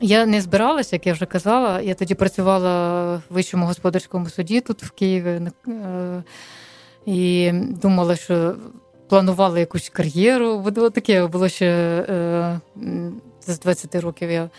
[0.02, 1.82] я не збиралася, як я вже казала.
[1.82, 6.24] Я тоді працювала в вищому господарському суді тут в Києві е,
[7.06, 8.56] і думала, що
[9.10, 10.72] планувала якусь кар'єру.
[10.94, 12.56] Таке було ще
[13.48, 14.32] з 20 років.
[14.32, 14.50] Я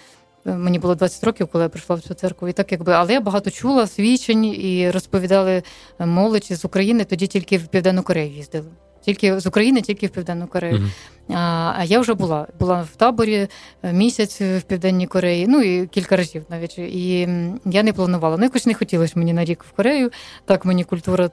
[0.44, 2.48] Мені було 20 років, коли я прийшла в цю церкву.
[2.48, 5.62] І так якби, але я багато чула свідчень і розповідали
[5.98, 8.66] молодь з України, тоді тільки в Південну Корею їздили.
[9.04, 10.76] Тільки з України, тільки в Південну Корею.
[10.76, 10.90] Mm-hmm.
[11.28, 13.48] А я вже була була в таборі
[13.82, 16.78] е, місяць в Південній Кореї, ну і кілька разів навіть.
[16.78, 17.28] І
[17.64, 18.36] я не планувала.
[18.36, 20.10] Ну, якось не хотілося мені на рік в Корею.
[20.44, 21.30] Так мені культура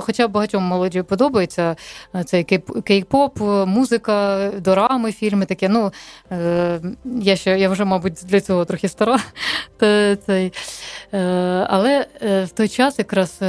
[0.00, 1.76] хоча багатьом молоді подобається
[2.14, 5.68] е, цей кей-поп, музика, дорами, фільми таке.
[5.68, 5.92] Ну
[6.32, 9.18] е, я ще я вже, мабуть, для цього трохи стара.
[11.68, 13.40] Але в той час якраз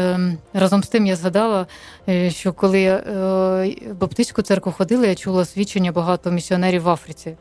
[0.53, 1.67] разом з тим я згадала,
[2.29, 7.35] що коли я в Баптистську церкву ходила, я чула свідчення багато місіонерів в Африці.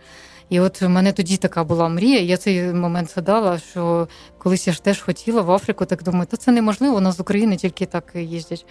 [0.49, 2.21] І от в мене тоді така була мрія.
[2.21, 6.37] Я цей момент згадала, що колись я ж теж хотіла в Африку, так думаю, то
[6.37, 8.67] це неможливо, у нас з України тільки так їздять.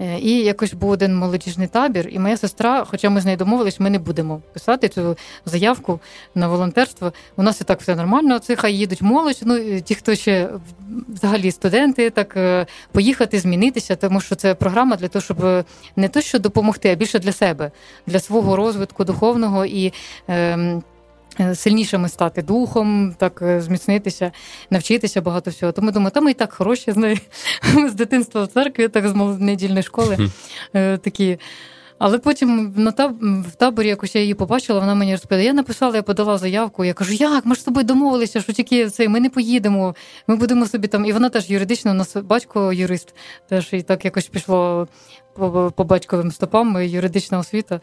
[0.00, 3.80] Е, і якось був один молодіжний табір, і моя сестра, хоча ми з нею домовились,
[3.80, 6.00] ми не будемо писати цю заявку
[6.34, 7.12] на волонтерство.
[7.36, 8.38] У нас і так все нормально.
[8.38, 9.40] Це хай їдуть молодь.
[9.44, 10.48] Ну ті, хто ще
[11.08, 15.64] взагалі студенти, так е, поїхати, змінитися, тому що це програма для того, щоб
[15.96, 17.70] не то, що допомогти, а більше для себе,
[18.06, 19.92] для свого розвитку духовного і.
[20.28, 20.80] Е,
[21.54, 24.32] сильнішими стати духом, так е, зміцнитися,
[24.70, 25.72] навчитися багато всього.
[25.72, 27.18] Тому думаю, та ми і так хороші з нею
[27.90, 30.30] з дитинства в церкві, так з недільної школи
[30.74, 31.38] е, такі.
[32.00, 33.16] Але потім на таб...
[33.50, 36.84] в таборі якось я її побачила, вона мені розповідає, я написала, я подала заявку.
[36.84, 39.94] Я кажу, як ми ж з тобою домовилися, що тільки цей ми не поїдемо,
[40.26, 41.04] ми будемо собі там.
[41.04, 43.14] І вона теж юридична, у нас батько юрист,
[43.48, 44.88] теж і так якось пішло
[45.34, 47.80] по, по батьковим стопам, юридична освіта.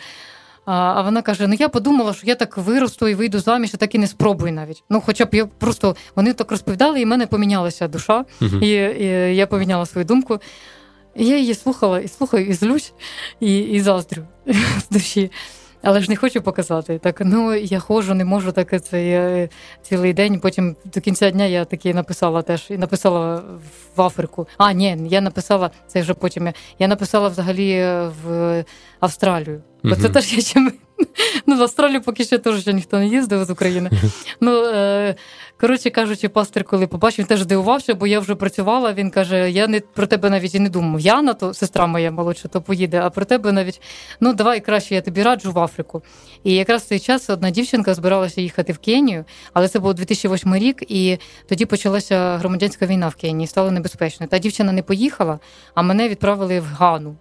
[0.70, 3.96] А вона каже: Ну я подумала, що я так виросту і вийду заміж, і так
[3.96, 4.84] і не спробую навіть.
[4.90, 8.64] Ну, хоча б я просто вони так розповідали, і в мене помінялася душа, uh-huh.
[8.64, 10.40] і, і я поміняла свою думку.
[11.16, 12.94] І Я її слухала і слухаю, і злюсь,
[13.40, 14.24] і і заздрю
[14.80, 15.32] з душі
[15.82, 17.00] але ж не хочу показати.
[17.00, 19.50] Так, ну я ходжу, не можу так це я
[19.82, 20.40] цілий день.
[20.40, 23.44] Потім до кінця дня я таки написала теж і написала
[23.96, 24.48] в Африку.
[24.58, 26.54] А, ні, я написала це вже потім.
[26.80, 27.82] Я написала взагалі
[28.24, 28.64] в
[29.00, 29.62] Австралію.
[29.84, 30.72] Бо це теж я чим.
[31.46, 33.90] Ну, в Австралію поки що теж ще ніхто не їздив з України.
[34.42, 35.16] Ну, е,
[35.60, 38.94] Коротше кажучи, пастир, коли побачив, він теж здивувався, бо я вже працювала.
[38.94, 41.00] Він каже: Я не про тебе навіть і не думав.
[41.00, 43.82] Яна, то сестра моя молодша, то поїде, а про тебе навіть
[44.20, 46.04] ну давай краще я тобі раджу в Африку.
[46.44, 50.56] І якраз в цей час одна дівчинка збиралася їхати в Кенію, але це був 2008
[50.56, 51.18] рік, і
[51.50, 54.28] тоді почалася громадянська війна в Кенії, стало небезпечно.
[54.28, 55.40] Та дівчина не поїхала,
[55.76, 57.16] а мене відправили в Гану.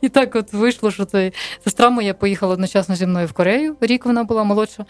[0.00, 1.32] І так от вийшло, що це
[1.64, 3.76] сестра моя поїхала одночасно зі мною в Корею.
[3.80, 4.84] Рік вона була молодша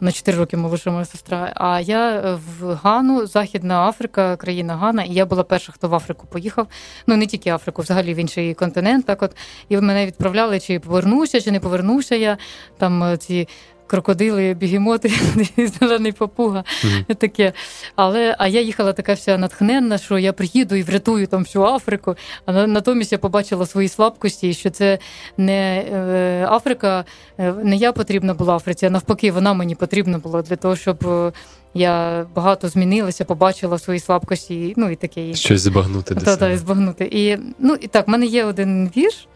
[0.00, 1.52] на 4 роки молодша моя сестра.
[1.56, 5.94] А я е, в Гану, Західна Африка, країна Гана, і я була перша, хто в
[5.94, 6.66] Африку поїхав.
[7.06, 9.06] Ну не тільки Африку, взагалі в інший континент.
[9.06, 9.36] Так от
[9.68, 12.38] і мене відправляли, чи повернуся, чи не повернуся я.
[12.78, 13.48] Там е, ці
[13.86, 15.12] крокодили, бігемоти,
[15.80, 16.64] зелений папуга.
[16.84, 17.14] Mm-hmm.
[17.14, 17.52] таке.
[17.96, 22.16] Але а я їхала така вся натхненна, що я приїду і врятую там всю Африку.
[22.46, 24.98] А натомість я побачила свої слабкості, що це
[25.36, 27.04] не е, Африка,
[27.38, 31.06] е, не я потрібна була Африці, а навпаки, вона мені потрібна була для того, щоб.
[31.06, 31.32] Е,
[31.74, 35.34] я багато змінилася, побачила свої слабкості, ну і таке.
[35.34, 36.14] Щось збагнути.
[36.14, 37.08] Так, так, збагнути.
[37.12, 39.28] І ну і так, в мене є один вірш,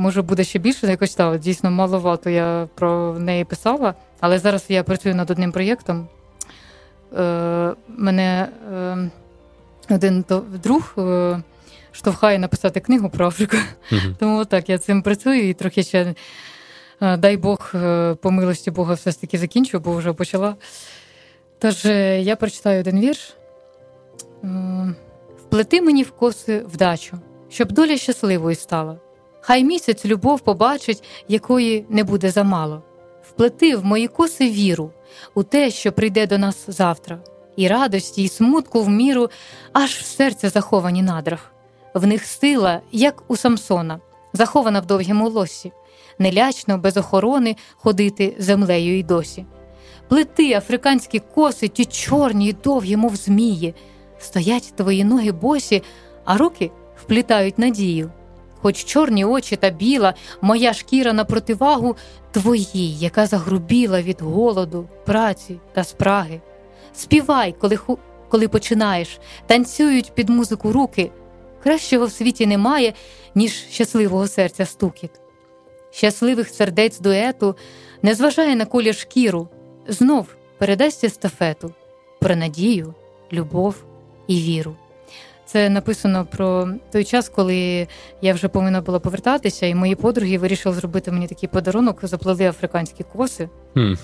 [0.00, 4.82] може буде ще більше, якось так, дійсно маловато я про неї писала, але зараз я
[4.82, 6.08] працюю над одним проєктом.
[7.18, 9.10] Е, Мене е,
[9.90, 10.24] один
[10.62, 11.42] друг е,
[11.92, 13.56] штовхає написати книгу про Африку.
[13.56, 14.14] Mm-hmm.
[14.18, 16.14] Тому так, я цим працюю і трохи ще,
[17.00, 20.56] е, дай Бог, е, по милості Бога, все ж таки закінчу, бо вже почала.
[21.58, 23.36] Тож е, я прочитаю один вірш.
[25.46, 28.98] Вплети мені в коси вдачу, щоб доля щасливою стала.
[29.40, 32.82] Хай місяць любов побачить, якої не буде замало.
[33.28, 34.90] Вплети в мої коси віру
[35.34, 37.18] у те, що прийде до нас завтра,
[37.56, 39.30] і радості, і смутку в міру,
[39.72, 41.52] аж в серце заховані надрах.
[41.94, 44.00] В них сила, як у Самсона,
[44.32, 45.72] захована в довгім лосі,
[46.18, 49.46] нелячно, без охорони ходити землею й досі.
[50.08, 53.74] Плети африканські коси, ті чорні й довгі, мов змії,
[54.18, 55.82] стоять твої ноги босі,
[56.24, 58.10] а руки вплітають надію
[58.62, 61.96] хоч чорні очі та біла, моя шкіра на противагу
[62.30, 66.40] твоїй, яка загрубіла від голоду, праці та спраги.
[66.92, 67.78] Співай, коли
[68.28, 71.10] коли починаєш, танцюють під музику руки.
[71.62, 72.92] Кращого в світі немає,
[73.34, 75.10] ніж щасливого серця стукіт.
[75.90, 77.56] Щасливих сердець дуету
[78.02, 79.48] не зважає на колір шкіру,
[79.88, 81.74] знов передасть естафету
[82.20, 82.94] про надію,
[83.32, 83.74] любов
[84.26, 84.76] і віру.
[85.52, 87.88] Це написано про той час, коли
[88.22, 93.04] я вже повинна була повертатися, і мої подруги вирішили зробити мені такий подарунок, заплели африканські
[93.12, 93.48] коси.
[93.76, 93.98] Mm.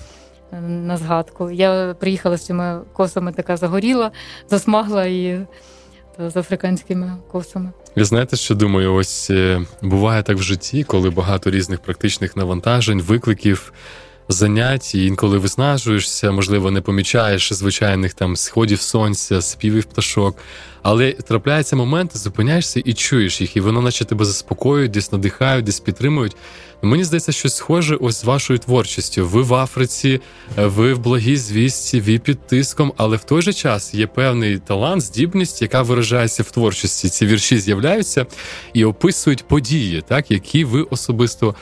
[0.61, 1.51] На згадку.
[1.51, 4.11] Я приїхала з цими косами, така загоріла,
[4.49, 5.45] засмагла і
[6.19, 7.71] з африканськими косами.
[7.95, 13.01] Ви знаєте, що думаю, ось е, буває так в житті, коли багато різних практичних навантажень,
[13.01, 13.73] викликів
[14.29, 20.37] занять, і інколи виснажуєшся, можливо, не помічаєш звичайних там сходів сонця, співів пташок.
[20.81, 25.79] Але трапляються моменти, зупиняєшся і чуєш їх, і воно, наче тебе заспокоюють, десь надихають, десь
[25.79, 26.35] підтримують.
[26.81, 29.27] Мені здається, щось схоже ось з вашою творчістю.
[29.27, 30.21] Ви в Африці,
[30.57, 35.01] ви в благій звісті, ви під тиском, але в той же час є певний талант,
[35.01, 37.09] здібність, яка виражається в творчості.
[37.09, 38.25] Ці вірші з'являються
[38.73, 41.55] і описують події, так які ви особисто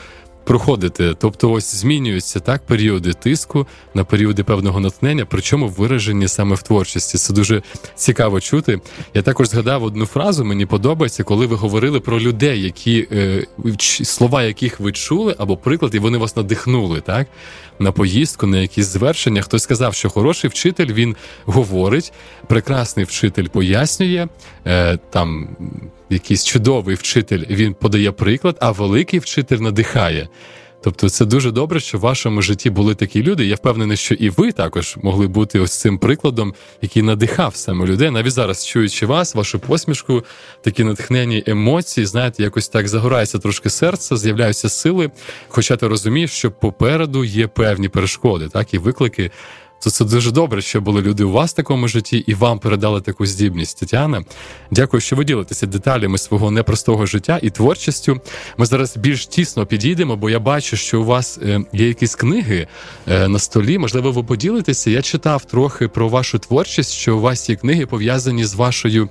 [0.46, 1.14] проходите.
[1.18, 7.18] Тобто, ось змінюються так періоди тиску на періоди певного натхнення, причому виражені саме в творчості.
[7.18, 7.62] Це дуже
[7.94, 8.80] цікаво чути.
[9.14, 13.46] Я також згадав одну фразу, мені подобається, коли ви говорили про людей, які е,
[14.04, 17.26] слова яких ви чули, або приклад, і вони вас надихнули, так
[17.78, 19.42] на поїздку, на якісь звершення.
[19.42, 22.12] Хтось сказав, що хороший вчитель він говорить,
[22.46, 24.28] прекрасний вчитель пояснює
[24.66, 25.48] е, там
[26.10, 30.28] якийсь чудовий вчитель він подає приклад, а великий вчитель надихає.
[30.86, 33.46] Тобто це дуже добре, що в вашому житті були такі люди.
[33.46, 38.10] Я впевнений, що і ви також могли бути ось цим прикладом, який надихав саме людей.
[38.10, 40.24] Навіть зараз, чуючи вас, вашу посмішку,
[40.62, 45.10] такі натхнені емоції, знаєте, якось так загорається трошки серце, з'являються сили.
[45.48, 49.30] Хоча ти розумієш, що попереду є певні перешкоди, так і виклики
[49.82, 53.00] то це дуже добре, що були люди у вас в такому житті і вам передали
[53.00, 53.80] таку здібність.
[53.80, 54.24] Тетяна,
[54.70, 58.20] дякую, що ви ділитеся деталями свого непростого життя і творчістю.
[58.56, 62.66] Ми зараз більш тісно підійдемо, бо я бачу, що у вас е, є якісь книги
[63.08, 63.78] е, на столі.
[63.78, 64.90] Можливо, ви поділитеся.
[64.90, 69.08] Я читав трохи про вашу творчість, що у вас є книги пов'язані з вашою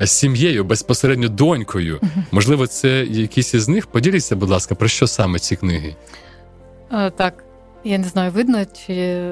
[0.00, 2.00] е, сім'єю, безпосередньо донькою.
[2.30, 3.86] Можливо, це якісь із них.
[3.86, 5.96] Поділіться, будь ласка, про що саме ці книги?
[7.16, 7.45] Так,
[7.86, 9.28] я не знаю, видно чи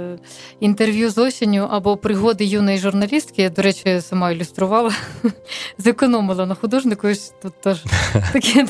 [0.60, 3.42] інтерв'ю з осінню або пригоди юної журналістки.
[3.42, 4.92] Я, до речі, сама ілюструвала,
[5.78, 7.08] зекономила на художнику.
[7.42, 7.84] Тут теж
[8.32, 8.66] таке.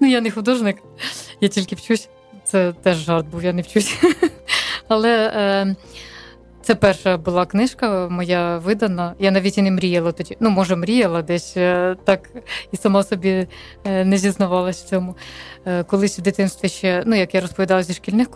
[0.00, 0.76] Ну, я не художник,
[1.40, 2.08] я тільки вчусь.
[2.44, 3.98] Це теж жарт був, я не вчусь.
[4.88, 5.76] Але е,
[6.62, 9.14] це перша була книжка моя видана.
[9.18, 10.36] Я навіть і не мріяла тоді.
[10.40, 12.30] Ну, може, мріяла десь е, так
[12.72, 13.46] і сама собі
[13.84, 15.16] е, не зізнавалась в цьому.
[15.66, 18.28] Е, колись в дитинстві ще, ну як я розповідала зі шкільних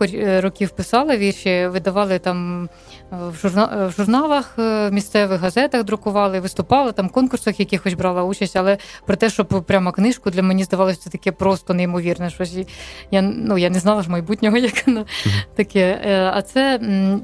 [0.43, 2.69] років, писала вірші, видавали там
[3.11, 4.57] в журналах
[4.91, 9.91] місцевих газетах, друкували, виступала там в конкурсах, якихось брала участь, але про те, щоб прямо
[9.91, 12.29] книжку для мені здавалося це таке просто неймовірне.
[12.29, 12.57] Щось
[13.11, 15.05] я ну я не знала ж майбутнього, як воно
[15.55, 16.01] таке.
[16.33, 16.79] А це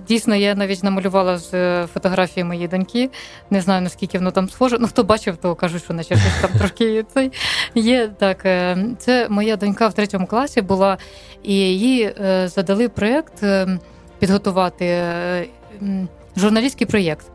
[0.08, 3.10] дійсно я навіть намалювала з е, фотографії моєї доньки.
[3.50, 4.78] Не знаю наскільки воно там схоже.
[4.80, 7.32] Ну хто бачив, то кажуть, що наче щось там трошки цей
[7.76, 8.08] є.
[8.08, 10.98] Так, е, це моя донька в третьому класі була,
[11.44, 13.44] і їй е, задали проєкт
[14.20, 15.04] підготувати
[16.38, 17.26] журналістський проєкт.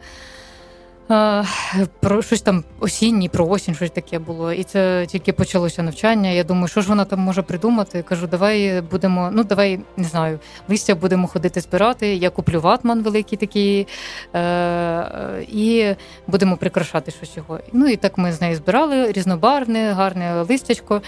[2.00, 4.52] Про щось там осінній, про осінь, щось таке було.
[4.52, 6.30] І це тільки почалося навчання.
[6.30, 8.02] Я думаю, що ж вона там може придумати.
[8.02, 10.38] Кажу, давай будемо, ну давай не знаю,
[10.68, 12.14] листя будемо ходити збирати.
[12.14, 13.86] Я куплю ватман великий такий,
[14.34, 15.94] е- і
[16.26, 17.60] будемо прикрашати щось його.
[17.72, 21.02] Ну і так ми з нею збирали різнобарне, гарне листячко.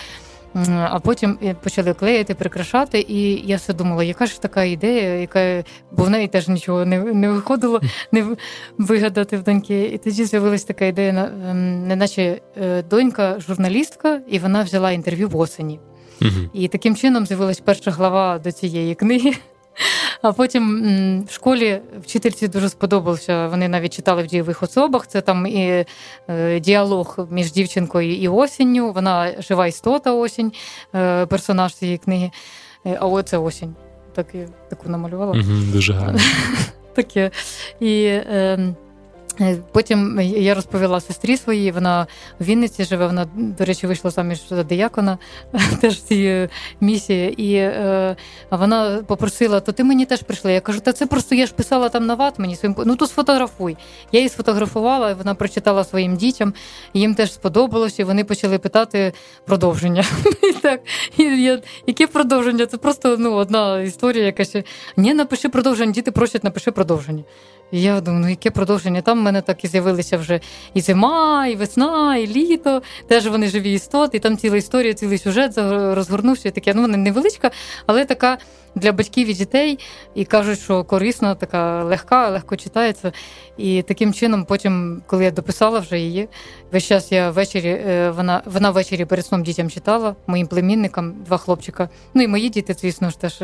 [0.54, 6.04] А потім почали клеїти, прикрашати, і я все думала, яка ж така ідея, яка бо
[6.04, 7.80] в неї теж нічого не не виходило
[8.12, 8.26] не
[8.78, 9.82] вигадати в доньки.
[9.82, 15.36] І тоді з'явилася така ідея, на неначе е, донька журналістка, і вона взяла інтерв'ю в
[15.36, 15.80] осені.
[16.22, 16.30] Угу.
[16.52, 19.32] І таким чином з'явилась перша глава до цієї книги.
[20.22, 23.48] А потім в школі вчительці дуже сподобалося.
[23.48, 25.06] Вони навіть читали в дієвих особах.
[25.06, 25.84] Це там і
[26.28, 28.92] е, діалог між дівчинкою і осінню.
[28.92, 30.52] Вона жива істота осінь,
[30.94, 32.30] е, персонаж цієї книги.
[32.86, 33.74] Е, а оце осінь.
[34.14, 34.26] Так,
[34.70, 35.32] таку намалювала.
[35.32, 36.18] Угу, Дуже гарно.
[36.94, 37.30] Таке.
[37.80, 38.02] І...
[38.04, 38.74] Е, Е,
[39.72, 42.06] потім я розповіла сестрі своїй, вона
[42.40, 45.18] в Вінниці живе, вона, до речі, вийшла заміж за диякона
[45.80, 46.48] теж в цій
[46.80, 47.42] місії.
[47.42, 48.16] І е,
[48.50, 50.50] вона попросила, то ти мені теж прийшла.
[50.50, 53.06] Я кажу, та це просто я ж писала там на ват мені своїм ну то
[53.06, 53.76] сфотографуй.
[54.12, 56.54] Я її сфотографувала, вона прочитала своїм дітям,
[56.94, 59.12] їм теж сподобалось, і вони почали питати
[59.46, 60.04] продовження.
[60.42, 60.80] І так,
[61.86, 62.66] Яке продовження?
[62.66, 64.64] Це просто ну, одна історія, яка ще
[64.96, 67.24] ні, напиши продовження, діти просять, напиши продовження.
[67.72, 69.02] Я думаю, ну яке продовження?
[69.02, 70.40] Там в мене так і з'явилися вже
[70.74, 72.82] і зима, і весна, і літо.
[73.06, 75.52] Теж вони живі істоти, і там ціла історія, цілий сюжет
[75.94, 76.48] розгорнувся.
[76.48, 77.50] І таке, ну вона невеличка,
[77.86, 78.38] але така
[78.74, 79.78] для батьків і дітей.
[80.14, 83.12] І кажуть, що корисна, така легка, легко читається.
[83.56, 86.28] І таким чином, потім, коли я дописала вже її,
[86.72, 91.36] весь час я ввечері, е, вона вона ввечері перед сном дітям читала, моїм племінникам, два
[91.36, 91.88] хлопчика.
[92.14, 93.42] Ну і мої діти, звісно ж, теж.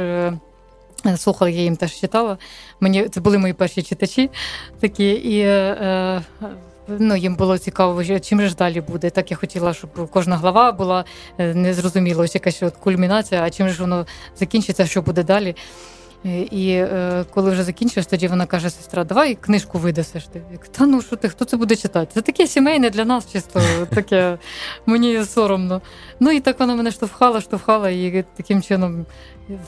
[1.06, 2.38] Е, Слухала, я їм теж читала.
[2.80, 4.30] Мені це були мої перші читачі
[4.80, 6.22] такі, і е,
[6.88, 9.10] ну, їм було цікаво, чим ж далі буде.
[9.10, 11.04] Так я хотіла, щоб кожна глава була
[11.38, 15.56] е, незрозуміло, якась от кульмінація, а чим ж воно закінчиться, що буде далі.
[16.26, 20.24] Е, і е, коли вже закінчиш, тоді вона каже: сестра, давай книжку видасиш.
[20.26, 22.10] Ти Я та ну що ти, хто це буде читати?
[22.14, 23.60] Це таке сімейне для нас, чисто
[23.94, 24.38] таке
[24.86, 25.82] мені соромно.
[26.20, 29.06] Ну і так вона мене штовхала, штовхала, і таким чином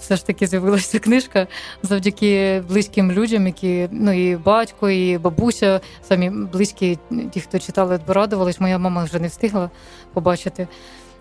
[0.01, 1.47] все ж таки з'явилася книжка
[1.83, 6.99] завдяки близьким людям, які ну і батько, і бабуся, самі близькі,
[7.33, 8.61] ті, хто читали, порадувались.
[8.61, 9.71] Моя мама вже не встигла
[10.13, 10.69] побачити.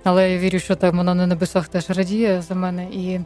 [0.03, 2.83] Але я вірю, що там вона на небесах теж радіє за мене.
[2.83, 3.19] І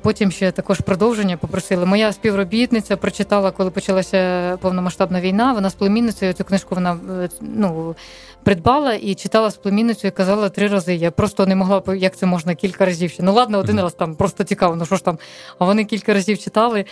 [0.00, 1.86] Потім ще також продовження попросили.
[1.86, 5.52] Моя співробітниця прочитала, коли почалася повномасштабна війна.
[5.52, 7.96] Вона з племінницею цю книжку вона е, ну
[8.44, 10.94] придбала і читала з племінницею, і казала три рази.
[10.94, 13.22] Я просто не могла як це можна кілька разів ще.
[13.22, 15.18] Ну ладно, один раз там просто цікаво, ну що ж там.
[15.58, 16.84] А вони кілька разів читали,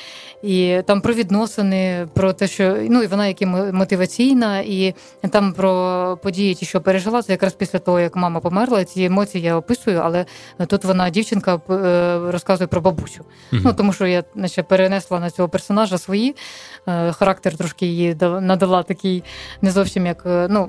[0.43, 4.95] і там про відносини, про те, що ну і вона як і мотиваційна, і
[5.31, 7.23] там про події, ті, що пережила.
[7.23, 8.85] Це якраз після того, як мама померла.
[8.85, 10.27] Ці емоції я описую, але
[10.67, 13.21] тут вона дівчинка е, розказує про бабусю.
[13.21, 13.61] Mm-hmm.
[13.65, 16.37] Ну тому що я наче перенесла на цього персонажа свої
[16.87, 19.25] характер, трошки її надала такий
[19.63, 20.69] не зовсім як е, ну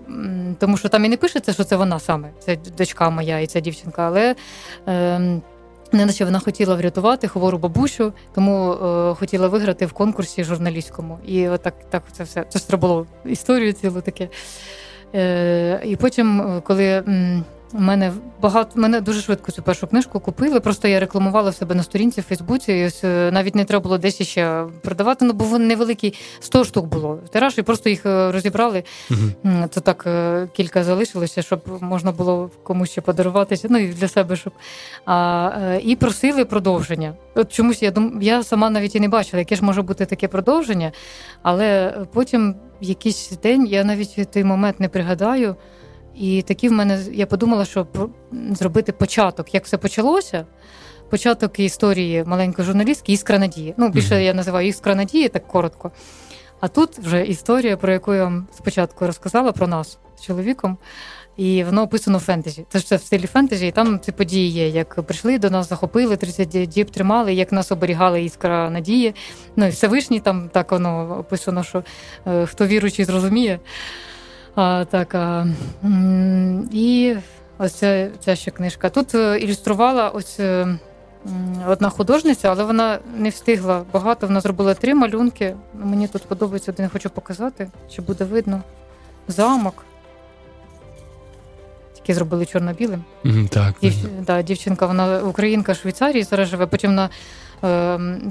[0.59, 3.59] тому, що там і не пишеться, що це вона саме, це дочка моя і ця
[3.59, 4.35] дівчинка, але.
[4.87, 5.41] Е,
[5.93, 11.19] Неначе вона хотіла врятувати хвору бабусю, тому е, хотіла виграти в конкурсі журналістському.
[11.25, 14.29] І отак так це все це ж було історію цілу таке.
[15.15, 17.03] Е, І потім, е, коли.
[17.73, 18.11] У мене
[18.41, 20.59] багато мене дуже швидко цю першу книжку купили.
[20.59, 22.73] Просто я рекламувала в себе на сторінці в Фейсбуці.
[22.73, 25.25] І ось е, навіть не треба було десь ще продавати.
[25.25, 27.19] Ну бо вони невеликі 100 штук було.
[27.31, 28.83] Тираж, і просто їх е, розібрали.
[29.09, 33.67] uh Це так е, кілька залишилося, щоб можна було комусь ще подаруватися.
[33.71, 34.53] Ну і для себе, щоб
[35.05, 37.13] а, і просили продовження.
[37.35, 38.19] От чомусь я дум...
[38.21, 40.91] я сама навіть і не бачила, яке ж може бути таке продовження,
[41.41, 45.55] але потім якийсь день я навіть той момент не пригадаю.
[46.15, 47.87] І такі в мене я подумала, що
[48.51, 50.45] зробити початок, як все почалося.
[51.09, 53.73] Початок історії маленької журналістки Іскра Надії.
[53.77, 55.91] Ну, більше я називаю Іскра Надії, так коротко.
[56.59, 60.77] А тут вже історія, про яку я вам спочатку розказала про нас з чоловіком,
[61.37, 62.65] і воно описано в фентезі.
[62.71, 64.69] Тож це в стилі фентезі, і там ці події є.
[64.69, 69.15] Як прийшли до нас, захопили, 30 діб тримали, як нас оберігали іскра надії.
[69.55, 71.83] Ну і Всевишній там так воно описано, що
[72.27, 73.59] е, хто віруючий, зрозуміє.
[74.55, 75.47] А, Так, а,
[76.71, 77.15] І
[77.57, 78.89] ось ця, ця ще книжка.
[78.89, 80.77] Тут е, ілюструвала ось е,
[81.67, 84.27] одна художниця, але вона не встигла багато.
[84.27, 85.55] Вона зробила три малюнки.
[85.73, 88.61] Мені тут подобається, один хочу показати, чи буде видно.
[89.27, 89.85] Замок.
[91.93, 93.03] Тільки зробили чорно-білим.
[93.25, 97.09] Mm, так, Дів, да, Дівчинка, вона українка Швейцарії зараз живе, потім на Ем,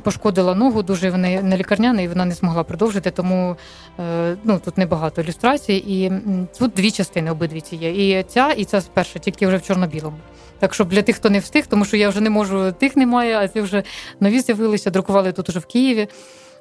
[0.02, 3.10] пошкодила ногу, дуже вона не лікарняна, і вона не змогла продовжити.
[3.10, 3.56] Тому
[4.00, 5.84] е, ну тут небагато ілюстрацій.
[5.86, 6.12] І
[6.58, 8.18] тут дві частини обидві ці є.
[8.18, 10.16] І ця, і ця перша, тільки вже в чорно-білому.
[10.58, 13.38] Так що для тих, хто не встиг, тому що я вже не можу, тих немає,
[13.38, 13.82] а ці вже
[14.20, 16.08] нові з'явилися, друкували тут уже в Києві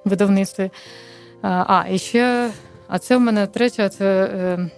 [0.06, 0.72] видавництві.
[1.42, 2.52] А, і ще,
[2.88, 4.70] а це в мене третя, це е,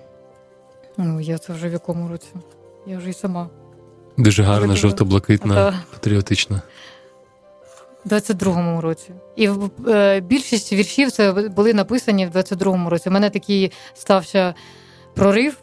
[0.98, 2.28] ну, я це вже в якому році.
[2.88, 3.50] Я вже й сама.
[4.18, 6.62] Дуже гарна, жовто-блакитна, патріотична.
[8.06, 9.12] 22-му році.
[9.36, 9.50] І
[9.88, 13.10] е, більшість віршів це були написані в 22-му році.
[13.10, 14.54] У мене такий стався
[15.14, 15.58] прорив.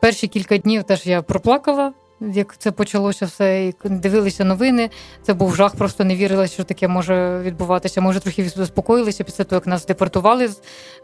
[0.00, 3.66] Перші кілька днів теж я проплакала, як це почалося все.
[3.66, 4.90] і Дивилися новини.
[5.22, 8.00] Це був жах, просто не вірила, що таке може відбуватися.
[8.00, 10.50] Може, трохи заспокоїлися після того, як нас депортували.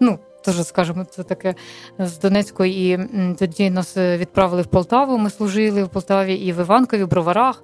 [0.00, 1.54] Ну, Теж скажімо, це таке
[1.98, 2.92] з Донецької.
[2.92, 2.98] І
[3.38, 5.18] тоді нас відправили в Полтаву.
[5.18, 7.62] Ми служили в Полтаві і в Іванкові, в Броварах.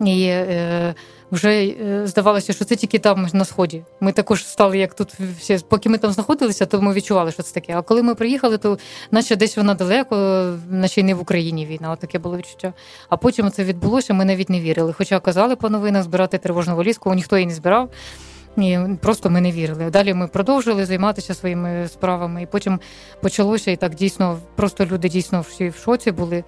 [0.00, 0.94] І е,
[1.30, 3.84] вже е, здавалося, що це тільки там на сході.
[4.00, 7.54] Ми також стали, як тут всі, поки ми там знаходилися, то ми відчували, що це
[7.54, 7.76] таке.
[7.76, 8.78] А коли ми приїхали, то
[9.10, 10.16] наче десь вона далеко,
[10.70, 11.92] наче й не в Україні війна.
[11.92, 12.72] От таке було відчуття.
[13.08, 14.92] А потім це відбулося, ми навіть не вірили.
[14.92, 17.90] Хоча казали по новинах збирати тривожну валізку, ніхто її не збирав.
[18.56, 19.90] І просто ми не вірили.
[19.90, 22.80] Далі ми продовжили займатися своїми справами, і потім
[23.20, 26.44] почалося і так дійсно, просто люди дійсно всі в шоці були.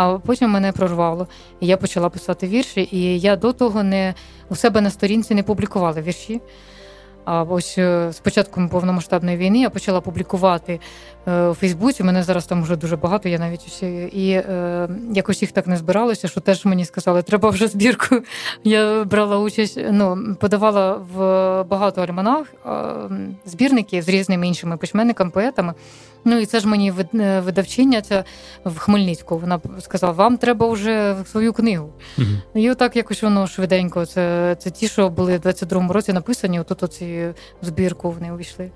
[0.00, 1.26] А потім мене прорвало,
[1.60, 2.88] і я почала писати вірші.
[2.92, 4.14] І я до того не
[4.48, 6.40] у себе на сторінці не публікувала вірші.
[7.24, 10.80] А ось е, з початком повномасштабної війни я почала публікувати
[11.28, 12.02] у Фейсбуці.
[12.02, 13.28] Мене зараз там вже дуже багато.
[13.28, 17.50] Я навіть усі і е, якось їх так не збиралося, що теж мені сказали, треба
[17.50, 18.16] вже збірку.
[18.64, 21.18] Я брала участь, ну подавала в
[21.64, 22.46] багато альманах
[23.44, 25.74] збірників з різними іншими письменниками, поетами.
[26.24, 28.24] Ну і це ж мені е, видавчиня ця
[28.64, 29.38] в Хмельницьку.
[29.38, 31.92] Вона сказала, вам треба вже свою книгу.
[32.18, 32.26] Угу.
[32.54, 34.06] І отак якось воно швиденько.
[34.06, 37.28] Це це ті, що були в 22-му році написані, отут оці
[37.62, 38.70] збірку вони увійшли.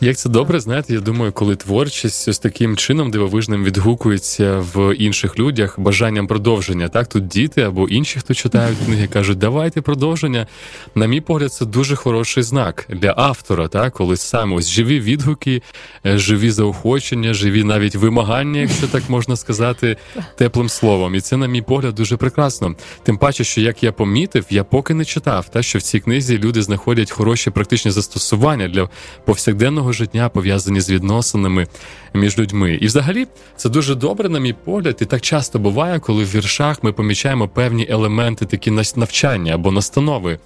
[0.00, 5.38] Як це добре, знаєте, я думаю, коли творчість ось таким чином дивовижним відгукується в інших
[5.38, 6.88] людях бажанням продовження.
[6.88, 10.46] Так, тут діти або інші, хто читають книги, кажуть, давайте продовження.
[10.94, 15.62] На мій погляд, це дуже хороший знак для автора, так, коли саме ось живі відгуки,
[16.06, 19.96] е, живі заохочення, живі навіть вимагання, якщо так можна сказати,
[20.36, 21.14] теплим словом.
[21.14, 22.74] І це, на мій погляд, дуже прекрасно.
[23.02, 26.38] Тим паче, що як я помітив, я поки не читав, та що в цій книзі
[26.38, 28.88] люди знаходять хороші практичні застосування для
[29.24, 31.66] повсякденного повсякденного життя пов'язані з відносинами
[32.14, 32.78] між людьми.
[32.80, 33.26] І, взагалі,
[33.56, 37.48] це дуже добре, на мій погляд, і так часто буває, коли в віршах ми помічаємо
[37.48, 40.38] певні елементи, такі навчання або настанови.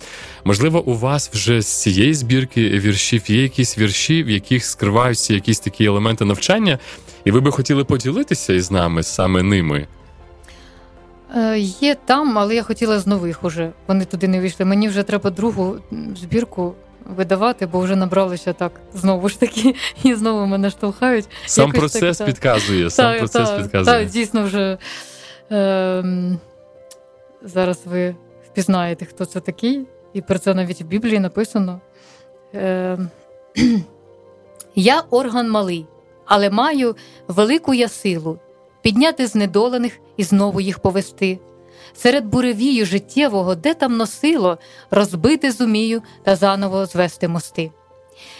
[0.45, 5.61] Можливо, у вас вже з цієї збірки віршів є якісь вірші, в яких скриваються якісь
[5.61, 6.78] такі елементи навчання,
[7.24, 9.86] і ви би хотіли поділитися із нами саме ними.
[11.36, 13.70] Е, є там, але я хотіла з нових уже.
[13.88, 14.64] Вони туди не вийшли.
[14.64, 15.76] Мені вже треба другу
[16.20, 16.74] збірку
[17.07, 21.28] видавати, бо вже набралося так знову ж таки, і знову мене штовхають.
[21.46, 22.90] Сам Якось процес так, підказує.
[22.90, 23.96] Сам так, процес так, підказує.
[23.96, 24.78] Так, дійсно вже
[25.53, 26.05] е,
[27.42, 31.80] зараз ви впізнаєте, хто це такий, і про це навіть в Біблії написано.
[32.55, 32.98] Е,
[34.74, 35.86] Я орган малий,
[36.26, 36.96] але маю
[37.28, 38.38] велику я силу
[38.82, 41.38] підняти знедолених і знову їх повести
[41.95, 44.59] серед буревію життєвого, де там носило,
[44.90, 47.70] розбити зумію та заново звести мости.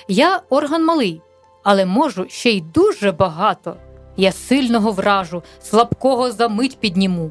[0.09, 1.23] Я орган малий,
[1.63, 3.77] але можу ще й дуже багато.
[4.17, 7.31] Я сильного вражу, слабкого за мить підніму.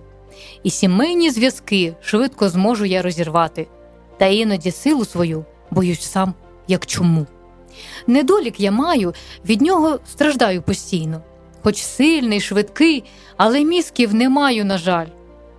[0.64, 3.68] І сімейні зв'язки швидко зможу я розірвати,
[4.18, 6.34] та іноді силу свою боюсь сам,
[6.68, 7.26] як чому.
[8.08, 9.14] Недолік я маю,
[9.46, 11.22] від нього страждаю постійно,
[11.64, 13.04] хоч сильний, швидкий,
[13.38, 15.08] але мізків не маю, на жаль.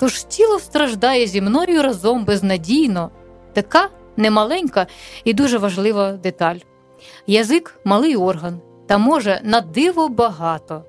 [0.02, 3.10] Тож тіло страждає зі мною разом безнадійно,
[3.52, 4.86] така немаленька
[5.24, 6.56] і дуже важлива деталь.
[7.26, 10.84] Язик малий орган, та може на диво багато.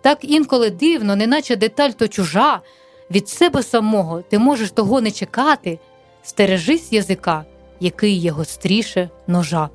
[0.00, 2.60] Так інколи дивно, неначе деталь то чужа,
[3.10, 5.78] від себе самого ти можеш того не чекати,
[6.22, 7.44] стережись язика,
[7.80, 9.70] який є гостріше ножа.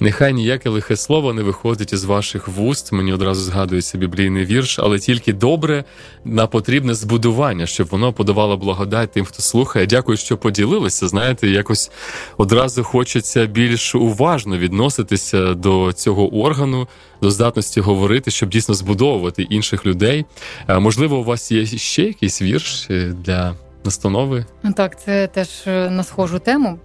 [0.00, 2.92] Нехай ніяке лихе слово не виходить із ваших вуст.
[2.92, 5.84] Мені одразу згадується біблійний вірш, але тільки добре
[6.24, 9.86] на потрібне збудування, щоб воно подавало благодать тим, хто слухає.
[9.86, 11.08] Дякую, що поділилися.
[11.08, 11.90] Знаєте, якось
[12.36, 16.88] одразу хочеться більш уважно відноситися до цього органу,
[17.22, 20.24] до здатності говорити, щоб дійсно збудовувати інших людей.
[20.68, 24.44] Можливо, у вас є ще якийсь вірш е, для настанови?
[24.76, 26.78] Так, це теж е, на схожу тему.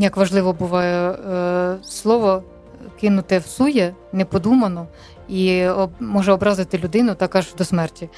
[0.00, 2.42] Як важливо буває е, слово
[3.00, 4.86] кинуте в сує, неподумано
[5.28, 8.08] і об, може образити людину так аж до смерті.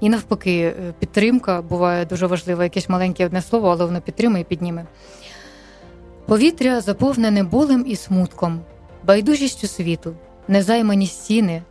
[0.00, 2.64] І навпаки, е, підтримка буває дуже важлива.
[2.64, 4.86] Якесь маленьке одне слово, але воно підтримує і підніме.
[6.26, 8.60] Повітря заповнене болем і смутком,
[9.04, 10.14] байдужістю світу,
[10.48, 11.62] незаймані стіни.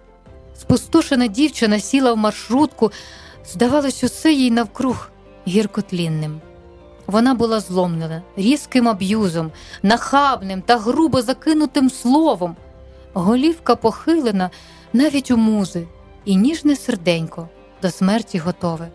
[0.58, 2.92] Спустошена дівчина сіла в маршрутку,
[3.46, 5.10] здавалось, усе їй навкруг
[5.48, 6.42] гіркотлінним.
[7.12, 9.52] Вона була зломлена різким аб'юзом,
[9.84, 12.56] нахабним та грубо закинутим словом.
[13.14, 14.50] Голівка похилена
[14.94, 15.88] навіть у музи,
[16.26, 17.50] і ніжне серденько
[17.82, 18.88] до смерті готове.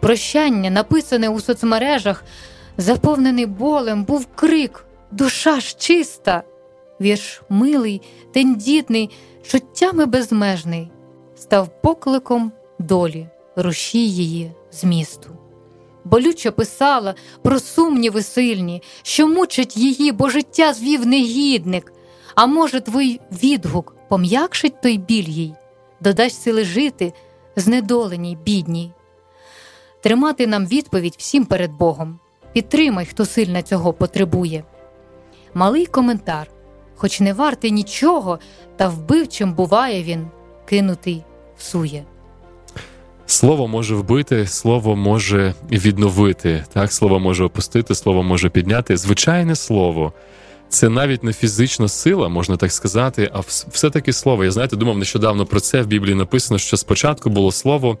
[0.00, 2.24] Прощання, написане у соцмережах,
[2.76, 6.42] заповнений болем, був крик Душа ж чиста,
[7.00, 9.10] вірш милий, тендітний,
[9.42, 10.90] чуттями безмежний,
[11.36, 15.43] став покликом долі, рушій її змісту
[16.04, 21.92] болюче писала про сумніви сильні, що мучить її, бо життя звів негідник.
[22.34, 25.54] А може, твій відгук пом'якшить той біль їй,
[26.00, 27.12] додасть сили жити
[27.56, 28.92] знедоленій, бідній.
[30.02, 32.18] Тримати нам відповідь всім перед Богом,
[32.52, 34.64] підтримай, хто сильно цього потребує.
[35.54, 36.50] Малий коментар,
[36.94, 38.38] хоч не вартий нічого,
[38.76, 40.26] та вбивчим буває він,
[40.66, 41.24] кинутий
[41.56, 42.04] всує.
[43.26, 46.64] Слово може вбити, слово може відновити.
[46.72, 48.96] Так, слово може опустити, слово може підняти.
[48.96, 50.12] Звичайне слово.
[50.68, 54.44] Це навіть не фізична сила, можна так сказати, а все-таки слово.
[54.44, 57.98] Я знаєте, думав нещодавно про це в Біблії написано, що спочатку було слово,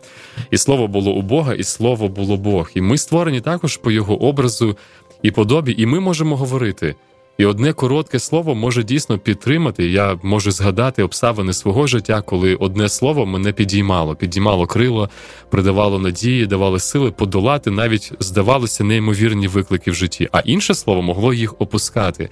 [0.50, 2.70] і слово було у Бога, і слово було Бог.
[2.74, 4.76] І ми створені також по його образу
[5.22, 6.94] і подобі, і ми можемо говорити.
[7.38, 9.88] І одне коротке слово може дійсно підтримати.
[9.88, 15.10] Я можу згадати обставини свого життя, коли одне слово мене підіймало, підіймало крило,
[15.50, 20.28] придавало надії, давало сили подолати, навіть здавалося неймовірні виклики в житті.
[20.32, 22.28] А інше слово могло їх опускати.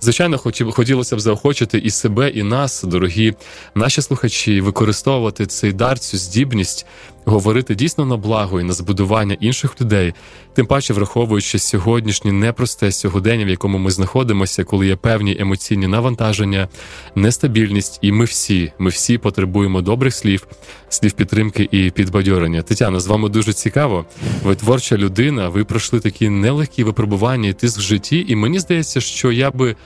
[0.00, 0.38] Звичайно,
[0.72, 3.34] хотілося б заохочити і себе, і нас, дорогі
[3.74, 6.86] наші слухачі, використовувати цей дар, цю здібність
[7.26, 10.14] говорити дійсно на благо і на збудування інших людей,
[10.54, 16.68] тим паче враховуючи сьогоднішнє непросте сьогодення, в якому ми знаходимося, коли є певні емоційні навантаження,
[17.14, 20.46] нестабільність, і ми всі, ми всі потребуємо добрих слів,
[20.88, 22.62] слів підтримки і підбадьорення.
[22.62, 24.04] Тетяна, з вами дуже цікаво.
[24.42, 29.00] Ви творча людина, ви пройшли такі нелегкі випробування і тиск в житті, і мені здається,
[29.00, 29.76] що я би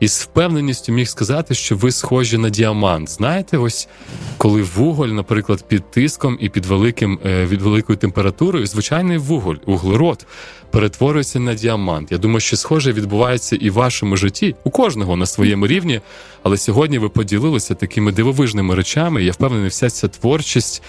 [0.00, 3.08] і з впевненістю міг сказати, що ви схожі на діамант.
[3.08, 3.88] Знаєте, ось
[4.36, 10.26] коли вуголь, наприклад, під тиском і під великим е, від великою температурою, звичайний вуголь, углерод
[10.70, 12.12] перетворюється на діамант.
[12.12, 16.00] Я думаю, що схоже відбувається і в вашому житті, у кожного на своєму рівні.
[16.42, 19.24] Але сьогодні ви поділилися такими дивовижними речами.
[19.24, 20.82] Я впевнений, вся ця творчість.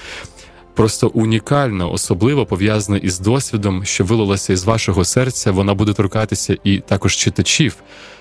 [0.75, 5.51] Просто унікальна, особливо пов'язана із досвідом, що вилилася із вашого серця.
[5.51, 7.75] Вона буде торкатися і також читачів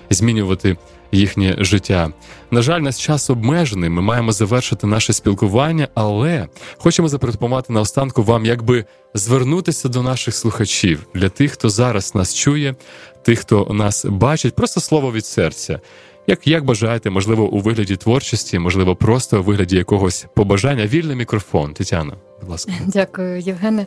[0.09, 0.77] змінювати
[1.11, 2.13] їхнє життя.
[2.51, 3.89] На жаль, наш час обмежений.
[3.89, 6.47] Ми маємо завершити наше спілкування, але
[6.77, 12.75] хочемо запропонувати наостанку вам, якби звернутися до наших слухачів для тих, хто зараз нас чує,
[13.23, 15.79] тих, хто нас бачить, просто слово від серця.
[16.27, 20.85] Як як бажаєте, можливо, у вигляді творчості, можливо, просто у вигляді якогось побажання.
[20.87, 21.73] Вільний мікрофон.
[21.73, 22.71] Тетяна, будь ласка.
[22.87, 23.85] Дякую, Євгене.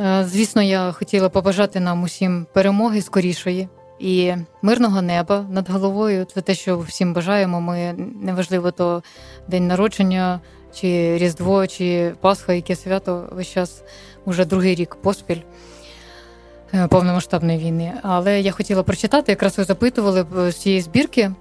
[0.00, 4.32] Е, звісно, я хотіла побажати нам усім перемоги скорішої і
[4.62, 6.26] мирного неба над головою.
[6.34, 7.60] Це те, що всім бажаємо.
[7.60, 9.02] Ми неважливо то
[9.48, 10.40] день народження,
[10.74, 13.82] чи Різдво, чи Пасха, яке свято весь час
[14.24, 15.40] уже другий рік поспіль.
[16.74, 19.32] Е, повномасштабної війни, але я хотіла прочитати.
[19.32, 21.20] Якраз ви запитували з цієї збірки.
[21.20, 21.34] Е,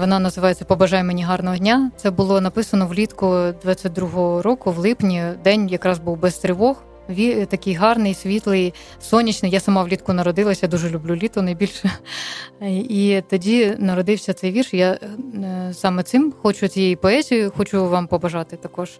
[0.00, 1.90] вона називається Побажай мені гарного дня.
[1.96, 5.24] Це було написано влітку 22-го року, в липні.
[5.44, 6.82] День якраз був без тривог
[7.48, 9.52] такий гарний, світлий, сонячний.
[9.52, 11.90] Я сама влітку народилася, дуже люблю літо найбільше.
[12.70, 14.74] І тоді народився цей вірш.
[14.74, 18.90] Я е, саме цим хочу цією поезією, хочу вам побажати також.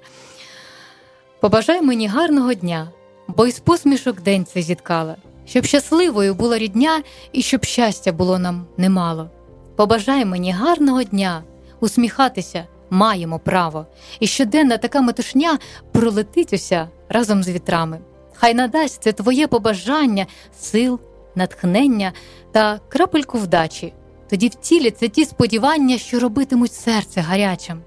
[1.40, 2.88] Побажай мені гарного дня,
[3.28, 5.16] бо із посмішок день це зіткала,
[5.46, 9.30] щоб щасливою була рідня і щоб щастя було нам немало.
[9.76, 11.42] Побажай мені гарного дня,
[11.80, 13.86] усміхатися маємо право,
[14.20, 15.58] і щоденна така метушня
[15.92, 17.98] пролетить уся разом з вітрами.
[18.34, 20.26] Хай надасть це твоє побажання,
[20.60, 21.00] сил,
[21.34, 22.12] натхнення
[22.52, 23.92] та крапельку вдачі.
[24.30, 27.82] Тоді втіляться ті сподівання, що робитимуть серце гарячим.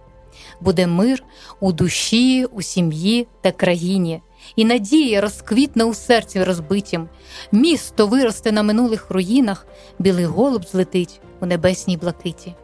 [0.62, 1.24] Буде мир
[1.60, 4.22] у душі, у сім'ї та країні,
[4.56, 7.10] і надія розквітне у серці розбитім.
[7.52, 9.68] Місто виросте на минулих руїнах,
[10.00, 12.56] білий голуб злетить у небесній блакиті.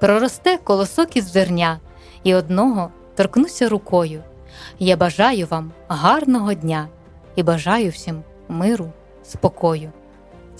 [0.00, 1.80] Проросте колосок із зерня,
[2.22, 4.22] і одного торкнуся рукою.
[4.78, 6.88] Я бажаю вам гарного дня
[7.36, 8.92] і бажаю всім миру,
[9.24, 9.92] спокою.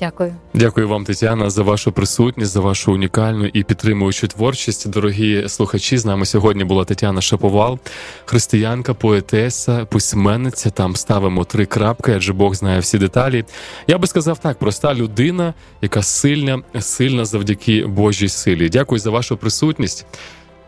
[0.01, 4.91] Дякую, дякую вам, Тетяна, за вашу присутність, за вашу унікальну і підтримуючу творчість.
[4.91, 5.99] Дорогі слухачі.
[5.99, 7.79] З нами сьогодні була Тетяна Шаповал,
[8.25, 10.71] християнка, поетеса, письменниця.
[10.71, 13.45] Там ставимо три крапки, адже Бог знає всі деталі.
[13.87, 18.69] Я би сказав так: проста людина, яка сильна, сильна завдяки Божій силі.
[18.69, 20.07] Дякую за вашу присутність.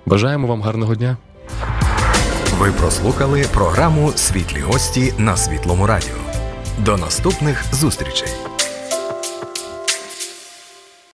[0.07, 1.17] Бажаємо вам гарного дня.
[2.59, 6.17] Ви прослухали програму Світлі гості на світлому радіо.
[6.79, 8.29] До наступних зустрічей.